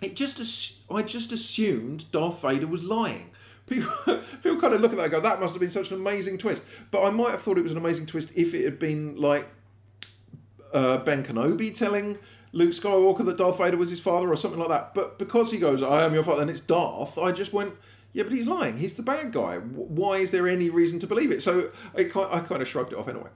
it 0.00 0.14
just 0.14 0.78
I 0.88 1.02
just 1.02 1.32
assumed 1.32 2.10
Darth 2.12 2.40
Vader 2.40 2.68
was 2.68 2.84
lying. 2.84 3.30
People, 3.68 3.92
people 4.42 4.60
kind 4.60 4.74
of 4.74 4.80
look 4.80 4.92
at 4.92 4.96
that 4.98 5.04
and 5.04 5.12
go, 5.12 5.20
that 5.20 5.40
must 5.40 5.52
have 5.54 5.60
been 5.60 5.70
such 5.70 5.90
an 5.90 5.96
amazing 5.96 6.38
twist. 6.38 6.62
But 6.90 7.04
I 7.04 7.10
might 7.10 7.30
have 7.30 7.42
thought 7.42 7.58
it 7.58 7.62
was 7.62 7.72
an 7.72 7.78
amazing 7.78 8.06
twist 8.06 8.30
if 8.34 8.54
it 8.54 8.64
had 8.64 8.78
been 8.78 9.16
like 9.16 9.48
uh, 10.72 10.98
Ben 10.98 11.24
Kenobi 11.24 11.74
telling 11.74 12.18
Luke 12.52 12.70
Skywalker 12.70 13.24
that 13.24 13.36
Darth 13.36 13.58
Vader 13.58 13.76
was 13.76 13.90
his 13.90 14.00
father 14.00 14.28
or 14.28 14.36
something 14.36 14.60
like 14.60 14.68
that. 14.68 14.94
But 14.94 15.18
because 15.18 15.50
he 15.50 15.58
goes, 15.58 15.82
I 15.82 16.04
am 16.04 16.14
your 16.14 16.24
father, 16.24 16.42
and 16.42 16.50
it's 16.50 16.60
Darth, 16.60 17.18
I 17.18 17.32
just 17.32 17.52
went, 17.52 17.74
yeah, 18.12 18.22
but 18.22 18.32
he's 18.32 18.46
lying. 18.46 18.78
He's 18.78 18.94
the 18.94 19.02
bad 19.02 19.32
guy. 19.32 19.58
Why 19.58 20.16
is 20.16 20.30
there 20.30 20.48
any 20.48 20.70
reason 20.70 20.98
to 21.00 21.06
believe 21.06 21.30
it? 21.30 21.42
So 21.42 21.70
I 21.94 22.04
kind 22.04 22.62
of 22.62 22.68
shrugged 22.68 22.92
it 22.92 22.98
off 22.98 23.08
anyway. 23.08 23.30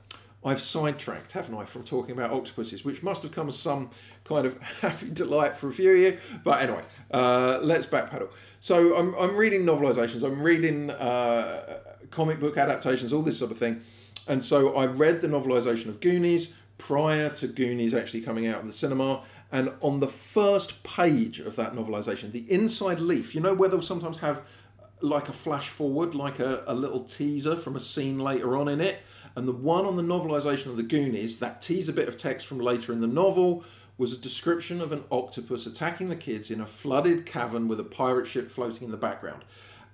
I've 0.44 0.60
sidetracked, 0.60 1.32
haven't 1.32 1.54
I, 1.54 1.64
from 1.64 1.84
talking 1.84 2.12
about 2.12 2.32
octopuses, 2.32 2.84
which 2.84 3.02
must 3.02 3.22
have 3.22 3.32
come 3.32 3.48
as 3.48 3.58
some 3.58 3.90
kind 4.24 4.46
of 4.46 4.60
happy 4.80 5.10
delight 5.10 5.56
for 5.56 5.68
a 5.68 5.72
few 5.72 5.92
of 5.92 5.98
you. 5.98 6.18
But 6.42 6.62
anyway, 6.62 6.82
uh, 7.10 7.60
let's 7.62 7.86
backpedal. 7.86 8.28
So 8.60 8.96
I'm, 8.96 9.14
I'm 9.14 9.36
reading 9.36 9.64
novelizations, 9.64 10.22
I'm 10.22 10.42
reading 10.42 10.90
uh, 10.90 11.78
comic 12.10 12.40
book 12.40 12.56
adaptations, 12.56 13.12
all 13.12 13.22
this 13.22 13.38
sort 13.38 13.50
of 13.50 13.58
thing. 13.58 13.82
And 14.26 14.44
so 14.44 14.74
I 14.74 14.86
read 14.86 15.20
the 15.20 15.28
novelization 15.28 15.88
of 15.88 16.00
Goonies 16.00 16.54
prior 16.78 17.28
to 17.30 17.46
Goonies 17.46 17.94
actually 17.94 18.22
coming 18.22 18.46
out 18.46 18.60
in 18.60 18.66
the 18.66 18.72
cinema. 18.72 19.24
And 19.50 19.72
on 19.80 20.00
the 20.00 20.08
first 20.08 20.82
page 20.82 21.38
of 21.38 21.56
that 21.56 21.74
novelization, 21.74 22.32
the 22.32 22.50
inside 22.50 23.00
leaf, 23.00 23.34
you 23.34 23.40
know 23.40 23.54
where 23.54 23.68
they'll 23.68 23.82
sometimes 23.82 24.18
have 24.18 24.42
like 25.00 25.28
a 25.28 25.32
flash 25.32 25.68
forward, 25.68 26.14
like 26.14 26.38
a, 26.38 26.62
a 26.66 26.74
little 26.74 27.04
teaser 27.04 27.56
from 27.56 27.76
a 27.76 27.80
scene 27.80 28.18
later 28.18 28.56
on 28.56 28.68
in 28.68 28.80
it. 28.80 29.00
And 29.34 29.48
the 29.48 29.52
one 29.52 29.86
on 29.86 29.96
the 29.96 30.02
novelisation 30.02 30.66
of 30.66 30.76
the 30.76 30.82
Goonies, 30.82 31.38
that 31.38 31.62
teaser 31.62 31.92
bit 31.92 32.08
of 32.08 32.16
text 32.16 32.46
from 32.46 32.58
later 32.58 32.92
in 32.92 33.00
the 33.00 33.06
novel, 33.06 33.64
was 33.98 34.12
a 34.12 34.18
description 34.18 34.80
of 34.80 34.92
an 34.92 35.04
octopus 35.10 35.66
attacking 35.66 36.08
the 36.08 36.16
kids 36.16 36.50
in 36.50 36.60
a 36.60 36.66
flooded 36.66 37.26
cavern 37.26 37.68
with 37.68 37.78
a 37.78 37.84
pirate 37.84 38.26
ship 38.26 38.50
floating 38.50 38.84
in 38.84 38.90
the 38.90 38.96
background. 38.96 39.44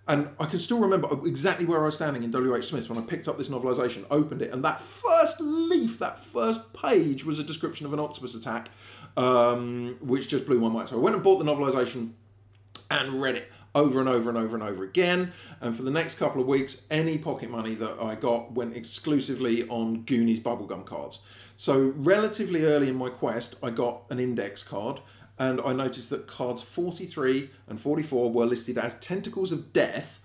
And 0.07 0.30
I 0.40 0.47
can 0.47 0.59
still 0.59 0.78
remember 0.78 1.09
exactly 1.26 1.66
where 1.66 1.83
I 1.83 1.85
was 1.85 1.97
standing 1.97 2.23
in 2.23 2.30
W.H. 2.30 2.64
Smith 2.64 2.88
when 2.88 2.99
I 2.99 3.02
picked 3.02 3.28
up 3.28 3.37
this 3.37 3.50
novelisation, 3.50 4.07
opened 4.11 4.40
it, 4.40 4.50
and 4.50 4.64
that 4.64 4.80
first 4.80 5.38
leaf, 5.40 5.99
that 5.99 6.25
first 6.25 6.73
page 6.73 7.26
was 7.26 7.38
a 7.38 7.45
description 7.45 7.85
of 7.85 7.92
an 7.92 8.00
octopus 8.00 8.35
attack, 8.35 8.71
um, 9.18 9.99
which 10.00 10.28
just 10.28 10.47
blew 10.47 10.59
my 10.59 10.71
mind. 10.71 10.88
So 10.88 10.97
I 10.97 11.00
went 11.00 11.14
and 11.14 11.23
bought 11.23 11.38
the 11.38 11.45
novelisation 11.45 12.12
and 12.90 13.21
read 13.21 13.35
it 13.35 13.52
over 13.75 14.01
and 14.01 14.09
over 14.09 14.29
and 14.29 14.39
over 14.39 14.55
and 14.57 14.63
over 14.63 14.85
again. 14.85 15.33
And 15.61 15.77
for 15.77 15.83
the 15.83 15.91
next 15.91 16.17
couple 16.17 16.41
of 16.41 16.47
weeks, 16.47 16.83
any 16.91 17.19
pocket 17.19 17.51
money 17.51 17.75
that 17.77 18.01
I 18.01 18.15
got 18.15 18.53
went 18.53 18.77
exclusively 18.77 19.69
on 19.69 20.03
Goonies 20.03 20.41
bubblegum 20.41 20.85
cards. 20.85 21.21
So, 21.57 21.93
relatively 21.97 22.65
early 22.65 22.89
in 22.89 22.95
my 22.95 23.11
quest, 23.11 23.57
I 23.63 23.71
got 23.71 24.05
an 24.11 24.21
index 24.21 24.63
card, 24.63 25.01
and 25.39 25.61
I 25.61 25.73
noticed 25.73 26.11
that 26.11 26.27
cards 26.29 26.63
43 26.63 27.51
and 27.69 27.81
44 27.81 28.31
were 28.31 28.47
listed 28.47 28.79
as 28.79 28.95
Tentacles 28.97 29.51
of 29.51 29.73
Death 29.73 30.21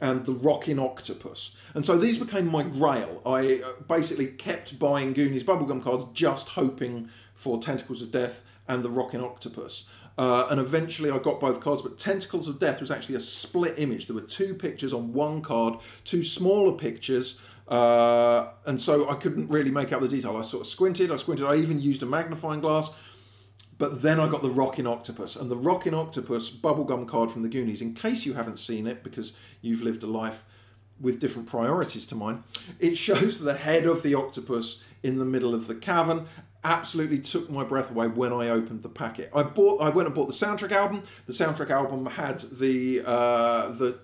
and 0.00 0.24
the 0.24 0.32
Rockin' 0.32 0.78
Octopus. 0.78 1.56
And 1.74 1.84
so 1.84 1.98
these 1.98 2.16
became 2.16 2.46
my 2.46 2.62
grail. 2.62 3.20
I 3.26 3.60
uh, 3.62 3.72
basically 3.86 4.28
kept 4.28 4.78
buying 4.78 5.12
Goonies 5.12 5.44
bubblegum 5.44 5.82
cards 5.82 6.06
just 6.14 6.48
hoping 6.48 7.10
for 7.34 7.60
Tentacles 7.60 8.00
of 8.02 8.10
Death 8.10 8.42
and 8.66 8.82
the 8.82 8.88
Rockin' 8.88 9.20
Octopus. 9.20 9.86
Uh, 10.18 10.48
and 10.50 10.60
eventually 10.60 11.10
I 11.10 11.18
got 11.18 11.40
both 11.40 11.60
cards, 11.60 11.82
but 11.82 11.98
Tentacles 11.98 12.46
of 12.46 12.58
Death 12.58 12.80
was 12.80 12.90
actually 12.90 13.14
a 13.14 13.20
split 13.20 13.78
image. 13.78 14.06
There 14.06 14.14
were 14.14 14.22
two 14.22 14.54
pictures 14.54 14.92
on 14.92 15.12
one 15.12 15.40
card, 15.40 15.74
two 16.04 16.22
smaller 16.22 16.76
pictures, 16.76 17.40
uh, 17.68 18.48
and 18.66 18.80
so 18.80 19.08
I 19.08 19.14
couldn't 19.14 19.48
really 19.48 19.70
make 19.70 19.92
out 19.92 20.00
the 20.00 20.08
detail. 20.08 20.36
I 20.36 20.42
sort 20.42 20.62
of 20.62 20.66
squinted, 20.66 21.10
I 21.10 21.16
squinted, 21.16 21.46
I 21.46 21.56
even 21.56 21.80
used 21.80 22.02
a 22.02 22.06
magnifying 22.06 22.60
glass. 22.60 22.90
But 23.78 24.02
then 24.02 24.20
I 24.20 24.28
got 24.28 24.42
the 24.42 24.50
Rockin' 24.50 24.86
Octopus, 24.86 25.36
and 25.36 25.50
the 25.50 25.56
Rockin' 25.56 25.94
Octopus 25.94 26.50
bubblegum 26.50 27.08
card 27.08 27.30
from 27.30 27.40
the 27.40 27.48
Goonies, 27.48 27.80
in 27.80 27.94
case 27.94 28.26
you 28.26 28.34
haven't 28.34 28.58
seen 28.58 28.86
it 28.86 29.02
because 29.02 29.32
you've 29.62 29.80
lived 29.80 30.02
a 30.02 30.06
life 30.06 30.44
with 31.00 31.18
different 31.18 31.48
priorities 31.48 32.04
to 32.06 32.14
mine, 32.14 32.44
it 32.78 32.96
shows 32.98 33.38
the 33.38 33.54
head 33.54 33.86
of 33.86 34.02
the 34.02 34.14
octopus 34.14 34.82
in 35.02 35.18
the 35.18 35.24
middle 35.24 35.54
of 35.54 35.66
the 35.66 35.74
cavern. 35.74 36.26
Absolutely 36.62 37.18
took 37.18 37.48
my 37.48 37.64
breath 37.64 37.90
away 37.90 38.08
when 38.08 38.32
I 38.32 38.48
opened 38.48 38.82
the 38.82 38.88
packet. 38.88 39.30
I 39.34 39.42
bought, 39.42 39.80
I 39.80 39.88
went 39.88 40.06
and 40.06 40.14
bought 40.14 40.26
the 40.26 40.34
soundtrack 40.34 40.72
album. 40.72 41.02
The 41.26 41.32
soundtrack 41.32 41.70
album 41.70 42.04
had 42.06 42.40
the 42.40 43.02
uh, 43.04 43.68
the 43.70 43.98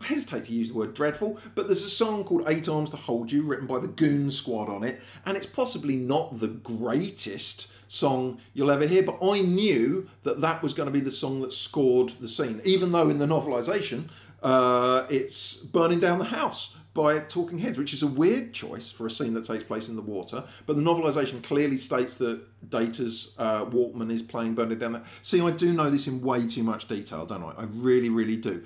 I 0.00 0.04
hesitate 0.04 0.44
to 0.44 0.52
use 0.52 0.68
the 0.68 0.74
word 0.74 0.92
dreadful, 0.92 1.38
but 1.54 1.68
there's 1.68 1.82
a 1.82 1.88
song 1.88 2.24
called 2.24 2.44
Eight 2.48 2.68
Arms 2.68 2.90
to 2.90 2.96
Hold 2.96 3.32
You, 3.32 3.42
written 3.42 3.66
by 3.66 3.78
the 3.78 3.88
Goon 3.88 4.30
Squad 4.30 4.68
on 4.68 4.84
it, 4.84 5.00
and 5.24 5.38
it's 5.38 5.46
possibly 5.46 5.96
not 5.96 6.38
the 6.38 6.48
greatest 6.48 7.68
song 7.88 8.38
you'll 8.52 8.70
ever 8.70 8.86
hear, 8.86 9.02
but 9.02 9.18
I 9.22 9.40
knew 9.40 10.08
that 10.24 10.40
that 10.42 10.62
was 10.62 10.74
going 10.74 10.86
to 10.86 10.92
be 10.92 11.00
the 11.00 11.10
song 11.10 11.40
that 11.40 11.52
scored 11.52 12.12
the 12.20 12.28
scene, 12.28 12.60
even 12.64 12.92
though 12.92 13.08
in 13.08 13.18
the 13.18 13.26
novelisation 13.26 14.10
uh, 14.42 15.06
it's 15.08 15.56
burning 15.56 16.00
down 16.00 16.18
the 16.18 16.26
house 16.26 16.74
by 16.96 17.20
Talking 17.20 17.58
Heads, 17.58 17.78
which 17.78 17.94
is 17.94 18.02
a 18.02 18.08
weird 18.08 18.52
choice 18.52 18.90
for 18.90 19.06
a 19.06 19.10
scene 19.10 19.34
that 19.34 19.44
takes 19.44 19.62
place 19.62 19.88
in 19.88 19.94
the 19.94 20.02
water. 20.02 20.42
But 20.66 20.76
the 20.76 20.82
novelisation 20.82 21.42
clearly 21.42 21.76
states 21.76 22.16
that 22.16 22.42
Data's 22.68 23.34
uh, 23.38 23.66
Walkman 23.66 24.10
is 24.10 24.22
playing 24.22 24.54
Burning 24.54 24.78
Down 24.78 24.92
the. 24.92 25.04
See, 25.22 25.40
I 25.40 25.52
do 25.52 25.72
know 25.72 25.90
this 25.90 26.08
in 26.08 26.22
way 26.22 26.48
too 26.48 26.64
much 26.64 26.88
detail, 26.88 27.26
don't 27.26 27.44
I? 27.44 27.52
I 27.58 27.64
really, 27.64 28.08
really 28.08 28.36
do 28.36 28.64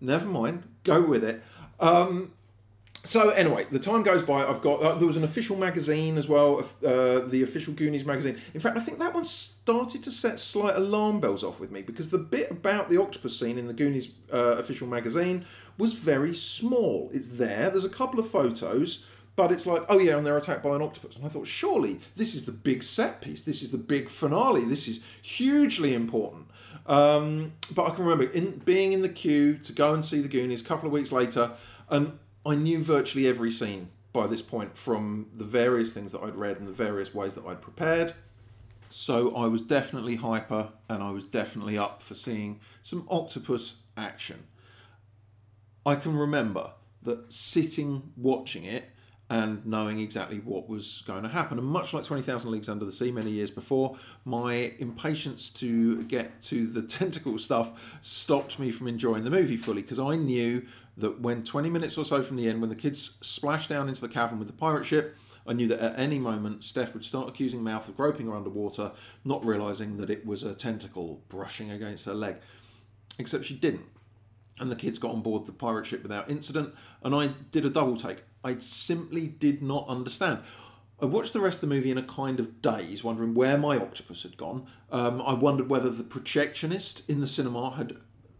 never 0.00 0.26
mind, 0.26 0.64
go 0.84 1.02
with 1.02 1.24
it. 1.24 1.42
Um, 1.80 2.32
so 3.04 3.30
anyway, 3.30 3.66
the 3.70 3.78
time 3.78 4.02
goes 4.02 4.22
by. 4.22 4.44
I've 4.44 4.60
got 4.60 4.82
uh, 4.82 4.94
there 4.96 5.06
was 5.06 5.16
an 5.16 5.22
official 5.22 5.56
magazine 5.56 6.18
as 6.18 6.26
well, 6.26 6.68
uh, 6.84 7.20
the 7.20 7.42
official 7.44 7.72
Goonies 7.72 8.04
magazine. 8.04 8.40
In 8.52 8.60
fact, 8.60 8.76
I 8.76 8.80
think 8.80 8.98
that 8.98 9.14
one 9.14 9.24
started 9.24 10.02
to 10.04 10.10
set 10.10 10.40
slight 10.40 10.74
alarm 10.74 11.20
bells 11.20 11.44
off 11.44 11.60
with 11.60 11.70
me 11.70 11.82
because 11.82 12.08
the 12.08 12.18
bit 12.18 12.50
about 12.50 12.88
the 12.88 13.00
octopus 13.00 13.38
scene 13.38 13.58
in 13.58 13.68
the 13.68 13.72
Goonies 13.72 14.08
uh, 14.32 14.56
official 14.58 14.88
magazine 14.88 15.46
was 15.78 15.92
very 15.92 16.34
small. 16.34 17.10
It's 17.12 17.28
there. 17.28 17.70
There's 17.70 17.84
a 17.84 17.90
couple 17.90 18.20
of 18.20 18.30
photos, 18.30 19.04
but 19.34 19.52
it's 19.52 19.66
like, 19.66 19.82
oh 19.88 19.98
yeah, 19.98 20.16
and 20.16 20.26
they're 20.26 20.36
attacked 20.36 20.62
by 20.62 20.74
an 20.74 20.82
octopus. 20.82 21.16
And 21.16 21.24
I 21.24 21.28
thought, 21.28 21.46
surely 21.46 22.00
this 22.16 22.34
is 22.34 22.46
the 22.46 22.52
big 22.52 22.82
set 22.82 23.20
piece. 23.20 23.42
This 23.42 23.62
is 23.62 23.70
the 23.70 23.78
big 23.78 24.08
finale. 24.08 24.64
This 24.64 24.88
is 24.88 25.00
hugely 25.22 25.94
important. 25.94 26.46
Um, 26.86 27.52
but 27.74 27.90
I 27.90 27.94
can 27.94 28.04
remember 28.04 28.32
in, 28.32 28.58
being 28.64 28.92
in 28.92 29.02
the 29.02 29.08
queue 29.08 29.58
to 29.58 29.72
go 29.72 29.92
and 29.92 30.04
see 30.04 30.20
the 30.20 30.28
Goonies 30.28 30.60
a 30.60 30.64
couple 30.64 30.86
of 30.86 30.92
weeks 30.92 31.12
later, 31.12 31.52
and 31.90 32.18
I 32.44 32.54
knew 32.54 32.82
virtually 32.82 33.26
every 33.26 33.50
scene 33.50 33.90
by 34.12 34.26
this 34.26 34.40
point 34.40 34.78
from 34.78 35.26
the 35.34 35.44
various 35.44 35.92
things 35.92 36.12
that 36.12 36.22
I'd 36.22 36.36
read 36.36 36.58
and 36.58 36.66
the 36.66 36.72
various 36.72 37.12
ways 37.12 37.34
that 37.34 37.44
I'd 37.44 37.60
prepared. 37.60 38.14
So 38.88 39.34
I 39.36 39.46
was 39.46 39.60
definitely 39.62 40.16
hyper 40.16 40.70
and 40.88 41.02
I 41.02 41.10
was 41.10 41.24
definitely 41.24 41.76
up 41.76 42.02
for 42.02 42.14
seeing 42.14 42.60
some 42.82 43.06
octopus 43.10 43.74
action. 43.96 44.44
I 45.86 45.94
can 45.94 46.16
remember 46.16 46.72
that 47.04 47.32
sitting 47.32 48.12
watching 48.16 48.64
it 48.64 48.90
and 49.30 49.64
knowing 49.64 50.00
exactly 50.00 50.38
what 50.38 50.68
was 50.68 51.02
going 51.06 51.22
to 51.22 51.28
happen. 51.28 51.58
And 51.58 51.66
much 51.66 51.94
like 51.94 52.04
20,000 52.04 52.50
Leagues 52.50 52.68
Under 52.68 52.84
the 52.84 52.92
Sea 52.92 53.12
many 53.12 53.30
years 53.30 53.50
before, 53.50 53.96
my 54.24 54.72
impatience 54.80 55.48
to 55.50 56.02
get 56.04 56.42
to 56.44 56.66
the 56.66 56.82
tentacle 56.98 57.38
stuff 57.38 57.72
stopped 58.02 58.58
me 58.58 58.72
from 58.72 58.88
enjoying 58.88 59.22
the 59.22 59.30
movie 59.30 59.56
fully 59.56 59.82
because 59.82 60.00
I 60.00 60.16
knew 60.16 60.66
that 60.96 61.20
when 61.20 61.44
20 61.44 61.70
minutes 61.70 61.96
or 61.96 62.04
so 62.04 62.20
from 62.20 62.36
the 62.36 62.48
end, 62.48 62.60
when 62.60 62.70
the 62.70 62.76
kids 62.76 63.18
splashed 63.22 63.68
down 63.68 63.88
into 63.88 64.00
the 64.00 64.08
cavern 64.08 64.38
with 64.38 64.48
the 64.48 64.54
pirate 64.54 64.86
ship, 64.86 65.16
I 65.46 65.52
knew 65.52 65.68
that 65.68 65.78
at 65.78 65.98
any 65.98 66.18
moment 66.18 66.64
Steph 66.64 66.94
would 66.94 67.04
start 67.04 67.28
accusing 67.28 67.62
Mouth 67.62 67.88
of 67.88 67.96
groping 67.96 68.26
her 68.26 68.34
underwater, 68.34 68.90
not 69.24 69.44
realizing 69.44 69.96
that 69.98 70.10
it 70.10 70.26
was 70.26 70.42
a 70.42 70.54
tentacle 70.54 71.22
brushing 71.28 71.70
against 71.70 72.06
her 72.06 72.14
leg. 72.14 72.36
Except 73.18 73.44
she 73.44 73.54
didn't. 73.54 73.86
And 74.58 74.70
the 74.70 74.76
kids 74.76 74.98
got 74.98 75.12
on 75.12 75.20
board 75.20 75.44
the 75.44 75.52
pirate 75.52 75.86
ship 75.86 76.02
without 76.02 76.30
incident, 76.30 76.74
and 77.02 77.14
I 77.14 77.28
did 77.52 77.66
a 77.66 77.70
double 77.70 77.96
take. 77.96 78.24
I 78.42 78.58
simply 78.58 79.26
did 79.26 79.62
not 79.62 79.86
understand. 79.88 80.40
I 81.00 81.04
watched 81.04 81.34
the 81.34 81.40
rest 81.40 81.56
of 81.56 81.60
the 81.62 81.74
movie 81.74 81.90
in 81.90 81.98
a 81.98 82.02
kind 82.02 82.40
of 82.40 82.62
daze, 82.62 83.04
wondering 83.04 83.34
where 83.34 83.58
my 83.58 83.76
octopus 83.76 84.22
had 84.22 84.38
gone. 84.38 84.66
Um, 84.90 85.20
I 85.20 85.34
wondered 85.34 85.68
whether 85.68 85.90
the 85.90 86.04
projectionist 86.04 87.06
in 87.08 87.20
the 87.20 87.26
cinema 87.26 87.72
had 87.72 87.98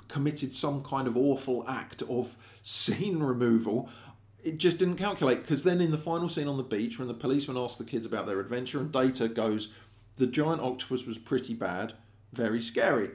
committed 0.08 0.54
some 0.54 0.82
kind 0.82 1.06
of 1.06 1.16
awful 1.16 1.68
act 1.68 2.02
of 2.02 2.34
scene 2.62 3.18
removal. 3.18 3.90
It 4.42 4.58
just 4.58 4.78
didn't 4.78 4.96
calculate 4.96 5.42
because 5.42 5.64
then 5.64 5.80
in 5.80 5.90
the 5.90 5.98
final 5.98 6.28
scene 6.28 6.48
on 6.48 6.56
the 6.56 6.62
beach, 6.62 6.98
when 6.98 7.08
the 7.08 7.14
policeman 7.14 7.58
asks 7.58 7.76
the 7.76 7.84
kids 7.84 8.06
about 8.06 8.26
their 8.26 8.40
adventure, 8.40 8.80
and 8.80 8.90
Data 8.90 9.28
goes, 9.28 9.68
"The 10.16 10.26
giant 10.26 10.62
octopus 10.62 11.04
was 11.04 11.18
pretty 11.18 11.52
bad, 11.52 11.94
very 12.32 12.60
scary," 12.60 13.10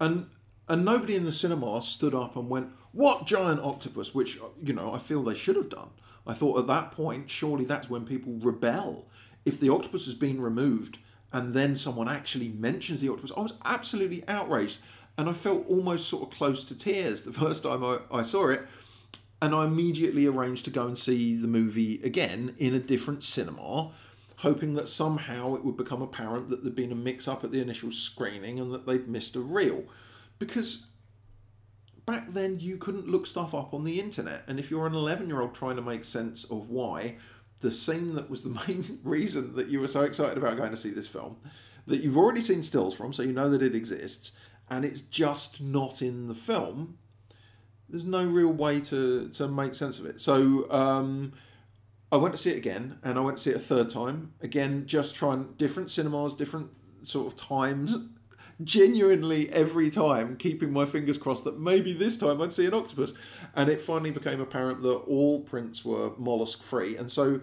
and 0.00 0.30
and 0.68 0.84
nobody 0.84 1.16
in 1.16 1.24
the 1.24 1.32
cinema 1.32 1.80
stood 1.82 2.14
up 2.14 2.36
and 2.36 2.48
went, 2.48 2.70
What 2.92 3.26
giant 3.26 3.60
octopus? 3.60 4.14
Which, 4.14 4.38
uh, 4.38 4.46
you 4.62 4.72
know, 4.72 4.92
I 4.92 4.98
feel 4.98 5.22
they 5.22 5.34
should 5.34 5.56
have 5.56 5.70
done. 5.70 5.90
I 6.26 6.34
thought 6.34 6.58
at 6.58 6.66
that 6.66 6.92
point, 6.92 7.30
surely 7.30 7.64
that's 7.64 7.88
when 7.88 8.04
people 8.04 8.34
rebel. 8.34 9.08
If 9.46 9.58
the 9.58 9.70
octopus 9.70 10.04
has 10.04 10.14
been 10.14 10.40
removed 10.40 10.98
and 11.32 11.54
then 11.54 11.74
someone 11.74 12.08
actually 12.08 12.48
mentions 12.48 13.00
the 13.00 13.08
octopus, 13.08 13.32
I 13.36 13.40
was 13.40 13.54
absolutely 13.64 14.24
outraged. 14.28 14.78
And 15.16 15.28
I 15.28 15.32
felt 15.32 15.66
almost 15.68 16.08
sort 16.08 16.24
of 16.24 16.36
close 16.36 16.64
to 16.64 16.76
tears 16.76 17.22
the 17.22 17.32
first 17.44 17.62
time 17.62 17.82
I, 17.82 18.00
I 18.10 18.22
saw 18.22 18.48
it. 18.50 18.66
And 19.40 19.54
I 19.54 19.64
immediately 19.64 20.26
arranged 20.26 20.64
to 20.66 20.70
go 20.70 20.86
and 20.86 20.98
see 20.98 21.36
the 21.36 21.48
movie 21.48 22.00
again 22.02 22.54
in 22.58 22.74
a 22.74 22.80
different 22.80 23.22
cinema 23.22 23.92
hoping 24.38 24.74
that 24.74 24.88
somehow 24.88 25.56
it 25.56 25.64
would 25.64 25.76
become 25.76 26.00
apparent 26.00 26.48
that 26.48 26.62
there'd 26.62 26.74
been 26.74 26.92
a 26.92 26.96
mix 26.96 27.26
up 27.26 27.42
at 27.42 27.50
the 27.50 27.60
initial 27.60 27.90
screening 27.90 28.60
and 28.60 28.72
that 28.72 28.86
they'd 28.86 29.08
missed 29.08 29.34
a 29.34 29.40
reel 29.40 29.84
because 30.38 30.86
back 32.06 32.32
then 32.32 32.58
you 32.58 32.76
couldn't 32.76 33.08
look 33.08 33.26
stuff 33.26 33.54
up 33.54 33.74
on 33.74 33.84
the 33.84 34.00
internet 34.00 34.42
and 34.46 34.58
if 34.58 34.70
you're 34.70 34.86
an 34.86 34.94
11 34.94 35.28
year 35.28 35.40
old 35.40 35.54
trying 35.54 35.76
to 35.76 35.82
make 35.82 36.04
sense 36.04 36.44
of 36.44 36.70
why 36.70 37.16
the 37.60 37.70
scene 37.70 38.14
that 38.14 38.30
was 38.30 38.42
the 38.42 38.48
main 38.68 38.98
reason 39.02 39.54
that 39.56 39.68
you 39.68 39.80
were 39.80 39.88
so 39.88 40.02
excited 40.02 40.38
about 40.38 40.56
going 40.56 40.70
to 40.70 40.76
see 40.76 40.90
this 40.90 41.06
film 41.06 41.36
that 41.86 42.02
you've 42.02 42.16
already 42.16 42.40
seen 42.40 42.62
stills 42.62 42.94
from 42.94 43.12
so 43.12 43.22
you 43.22 43.32
know 43.32 43.50
that 43.50 43.62
it 43.62 43.74
exists 43.74 44.32
and 44.70 44.84
it's 44.84 45.02
just 45.02 45.60
not 45.60 46.02
in 46.02 46.28
the 46.28 46.34
film 46.34 46.96
there's 47.88 48.04
no 48.04 48.24
real 48.24 48.52
way 48.52 48.80
to 48.80 49.28
to 49.30 49.48
make 49.48 49.74
sense 49.74 49.98
of 49.98 50.06
it. 50.06 50.20
So 50.20 50.70
um, 50.70 51.32
I 52.12 52.16
went 52.16 52.34
to 52.34 52.38
see 52.38 52.50
it 52.50 52.56
again 52.56 52.98
and 53.02 53.18
I 53.18 53.22
went 53.22 53.38
to 53.38 53.42
see 53.42 53.50
it 53.50 53.56
a 53.56 53.60
third 53.60 53.90
time. 53.90 54.32
Again 54.40 54.86
just 54.86 55.14
trying 55.14 55.54
different 55.56 55.90
cinemas 55.90 56.34
different 56.34 56.70
sort 57.02 57.26
of 57.26 57.36
times 57.36 57.96
genuinely 58.64 59.50
every 59.50 59.90
time 59.90 60.36
keeping 60.36 60.72
my 60.72 60.84
fingers 60.84 61.16
crossed 61.18 61.44
that 61.44 61.58
maybe 61.58 61.92
this 61.92 62.16
time 62.16 62.40
I'd 62.40 62.52
see 62.52 62.66
an 62.66 62.74
octopus. 62.74 63.12
And 63.54 63.70
it 63.70 63.80
finally 63.80 64.10
became 64.10 64.40
apparent 64.40 64.82
that 64.82 64.96
all 64.96 65.40
prints 65.40 65.84
were 65.84 66.12
mollusk 66.18 66.62
free. 66.62 66.96
And 66.96 67.10
so 67.10 67.40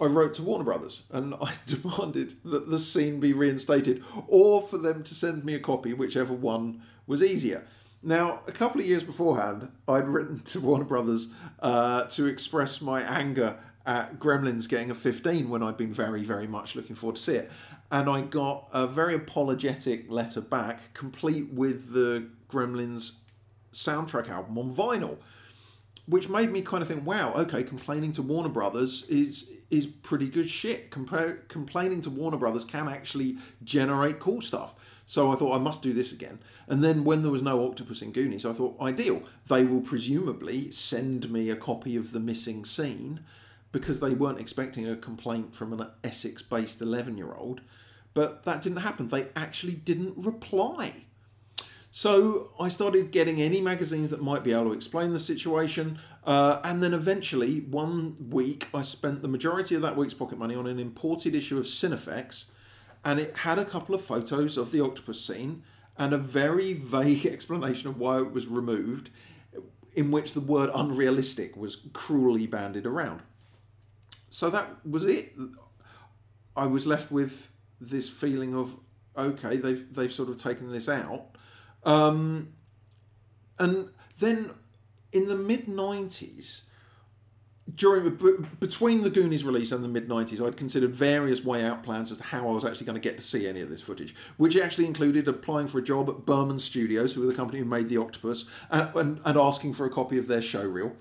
I 0.00 0.06
wrote 0.06 0.34
to 0.34 0.42
Warner 0.42 0.64
Brothers 0.64 1.02
and 1.10 1.34
I 1.34 1.54
demanded 1.66 2.36
that 2.44 2.70
the 2.70 2.78
scene 2.78 3.20
be 3.20 3.32
reinstated 3.32 4.04
or 4.28 4.62
for 4.62 4.78
them 4.78 5.02
to 5.04 5.14
send 5.14 5.44
me 5.44 5.54
a 5.54 5.60
copy, 5.60 5.92
whichever 5.92 6.34
one 6.34 6.82
was 7.06 7.22
easier. 7.22 7.64
Now, 8.02 8.40
a 8.46 8.52
couple 8.52 8.80
of 8.80 8.86
years 8.86 9.02
beforehand, 9.02 9.68
I'd 9.88 10.06
written 10.06 10.40
to 10.40 10.60
Warner 10.60 10.84
Brothers 10.84 11.28
uh, 11.60 12.04
to 12.04 12.26
express 12.26 12.80
my 12.80 13.00
anger 13.02 13.58
at 13.86 14.18
Gremlins 14.18 14.68
getting 14.68 14.90
a 14.90 14.94
15 14.94 15.48
when 15.48 15.62
I'd 15.62 15.76
been 15.76 15.92
very, 15.92 16.22
very 16.22 16.46
much 16.46 16.74
looking 16.74 16.96
forward 16.96 17.16
to 17.16 17.22
see 17.22 17.34
it. 17.36 17.50
And 17.90 18.08
I 18.10 18.22
got 18.22 18.68
a 18.72 18.86
very 18.86 19.14
apologetic 19.14 20.10
letter 20.10 20.40
back, 20.40 20.92
complete 20.94 21.52
with 21.52 21.92
the 21.92 22.28
Gremlins 22.48 23.18
soundtrack 23.72 24.28
album 24.28 24.58
on 24.58 24.74
vinyl, 24.74 25.18
which 26.06 26.28
made 26.28 26.50
me 26.50 26.62
kind 26.62 26.82
of 26.82 26.88
think, 26.88 27.06
wow, 27.06 27.34
okay, 27.34 27.62
complaining 27.62 28.12
to 28.12 28.22
Warner 28.22 28.48
Brothers 28.48 29.04
is 29.08 29.50
is 29.68 29.86
pretty 29.86 30.28
good 30.28 30.48
shit. 30.48 30.90
Compar- 30.92 31.48
complaining 31.48 32.00
to 32.02 32.10
Warner 32.10 32.36
Brothers 32.36 32.64
can 32.64 32.88
actually 32.88 33.36
generate 33.64 34.20
cool 34.20 34.40
stuff. 34.40 34.74
So 35.06 35.32
I 35.32 35.36
thought 35.36 35.54
I 35.54 35.58
must 35.58 35.82
do 35.82 35.92
this 35.92 36.12
again. 36.12 36.38
And 36.68 36.82
then 36.82 37.04
when 37.04 37.22
there 37.22 37.32
was 37.32 37.42
no 37.42 37.66
octopus 37.66 38.02
in 38.02 38.12
Goonies, 38.12 38.44
I 38.44 38.52
thought 38.52 38.80
ideal. 38.80 39.22
They 39.48 39.64
will 39.64 39.80
presumably 39.80 40.70
send 40.70 41.30
me 41.30 41.50
a 41.50 41.56
copy 41.56 41.96
of 41.96 42.12
the 42.12 42.20
missing 42.20 42.64
scene 42.64 43.20
because 43.76 44.00
they 44.00 44.14
weren't 44.14 44.40
expecting 44.40 44.88
a 44.88 44.96
complaint 44.96 45.54
from 45.54 45.70
an 45.74 45.86
Essex 46.02 46.40
based 46.40 46.80
11 46.80 47.18
year 47.18 47.34
old. 47.34 47.60
But 48.14 48.44
that 48.44 48.62
didn't 48.62 48.78
happen. 48.78 49.08
They 49.08 49.28
actually 49.36 49.74
didn't 49.74 50.14
reply. 50.16 51.04
So 51.90 52.52
I 52.58 52.68
started 52.68 53.10
getting 53.10 53.42
any 53.42 53.60
magazines 53.60 54.08
that 54.10 54.22
might 54.22 54.42
be 54.42 54.52
able 54.52 54.64
to 54.64 54.72
explain 54.72 55.12
the 55.12 55.18
situation. 55.18 55.98
Uh, 56.24 56.58
and 56.64 56.82
then 56.82 56.94
eventually, 56.94 57.60
one 57.60 58.16
week, 58.30 58.66
I 58.72 58.80
spent 58.80 59.20
the 59.20 59.28
majority 59.28 59.74
of 59.74 59.82
that 59.82 59.94
week's 59.94 60.14
pocket 60.14 60.38
money 60.38 60.54
on 60.54 60.66
an 60.66 60.78
imported 60.78 61.34
issue 61.34 61.58
of 61.58 61.66
Cinefex. 61.66 62.46
And 63.04 63.20
it 63.20 63.36
had 63.36 63.58
a 63.58 63.64
couple 63.66 63.94
of 63.94 64.00
photos 64.00 64.56
of 64.56 64.72
the 64.72 64.80
octopus 64.80 65.20
scene 65.20 65.62
and 65.98 66.14
a 66.14 66.18
very 66.18 66.72
vague 66.72 67.26
explanation 67.34 67.90
of 67.90 67.98
why 67.98 68.20
it 68.20 68.32
was 68.32 68.46
removed, 68.46 69.10
in 69.94 70.10
which 70.10 70.32
the 70.32 70.40
word 70.40 70.70
unrealistic 70.74 71.58
was 71.58 71.76
cruelly 71.92 72.46
banded 72.46 72.86
around. 72.86 73.20
So 74.36 74.50
that 74.50 74.86
was 74.86 75.06
it. 75.06 75.32
I 76.54 76.66
was 76.66 76.86
left 76.86 77.10
with 77.10 77.50
this 77.80 78.06
feeling 78.06 78.54
of 78.54 78.76
okay, 79.16 79.56
they've 79.56 79.86
they've 79.94 80.12
sort 80.12 80.28
of 80.28 80.36
taken 80.36 80.70
this 80.70 80.90
out, 80.90 81.38
um, 81.84 82.52
and 83.58 83.88
then 84.18 84.50
in 85.10 85.26
the 85.26 85.36
mid 85.36 85.68
'90s, 85.68 86.64
during 87.74 88.14
between 88.60 89.04
the 89.04 89.08
Goonies 89.08 89.42
release 89.42 89.72
and 89.72 89.82
the 89.82 89.88
mid 89.88 90.06
'90s, 90.06 90.46
I'd 90.46 90.58
considered 90.58 90.94
various 90.94 91.42
way 91.42 91.64
out 91.64 91.82
plans 91.82 92.12
as 92.12 92.18
to 92.18 92.24
how 92.24 92.46
I 92.46 92.52
was 92.52 92.66
actually 92.66 92.84
going 92.84 93.00
to 93.00 93.08
get 93.08 93.16
to 93.16 93.24
see 93.24 93.48
any 93.48 93.62
of 93.62 93.70
this 93.70 93.80
footage, 93.80 94.14
which 94.36 94.54
actually 94.54 94.84
included 94.84 95.28
applying 95.28 95.66
for 95.66 95.78
a 95.78 95.82
job 95.82 96.10
at 96.10 96.26
Berman 96.26 96.58
Studios, 96.58 97.14
who 97.14 97.22
were 97.22 97.26
the 97.26 97.34
company 97.34 97.60
who 97.60 97.64
made 97.64 97.88
the 97.88 97.96
Octopus, 97.96 98.44
and, 98.70 98.90
and, 98.96 99.20
and 99.24 99.38
asking 99.38 99.72
for 99.72 99.86
a 99.86 99.90
copy 99.90 100.18
of 100.18 100.28
their 100.28 100.42
show 100.42 100.62
reel. 100.62 100.94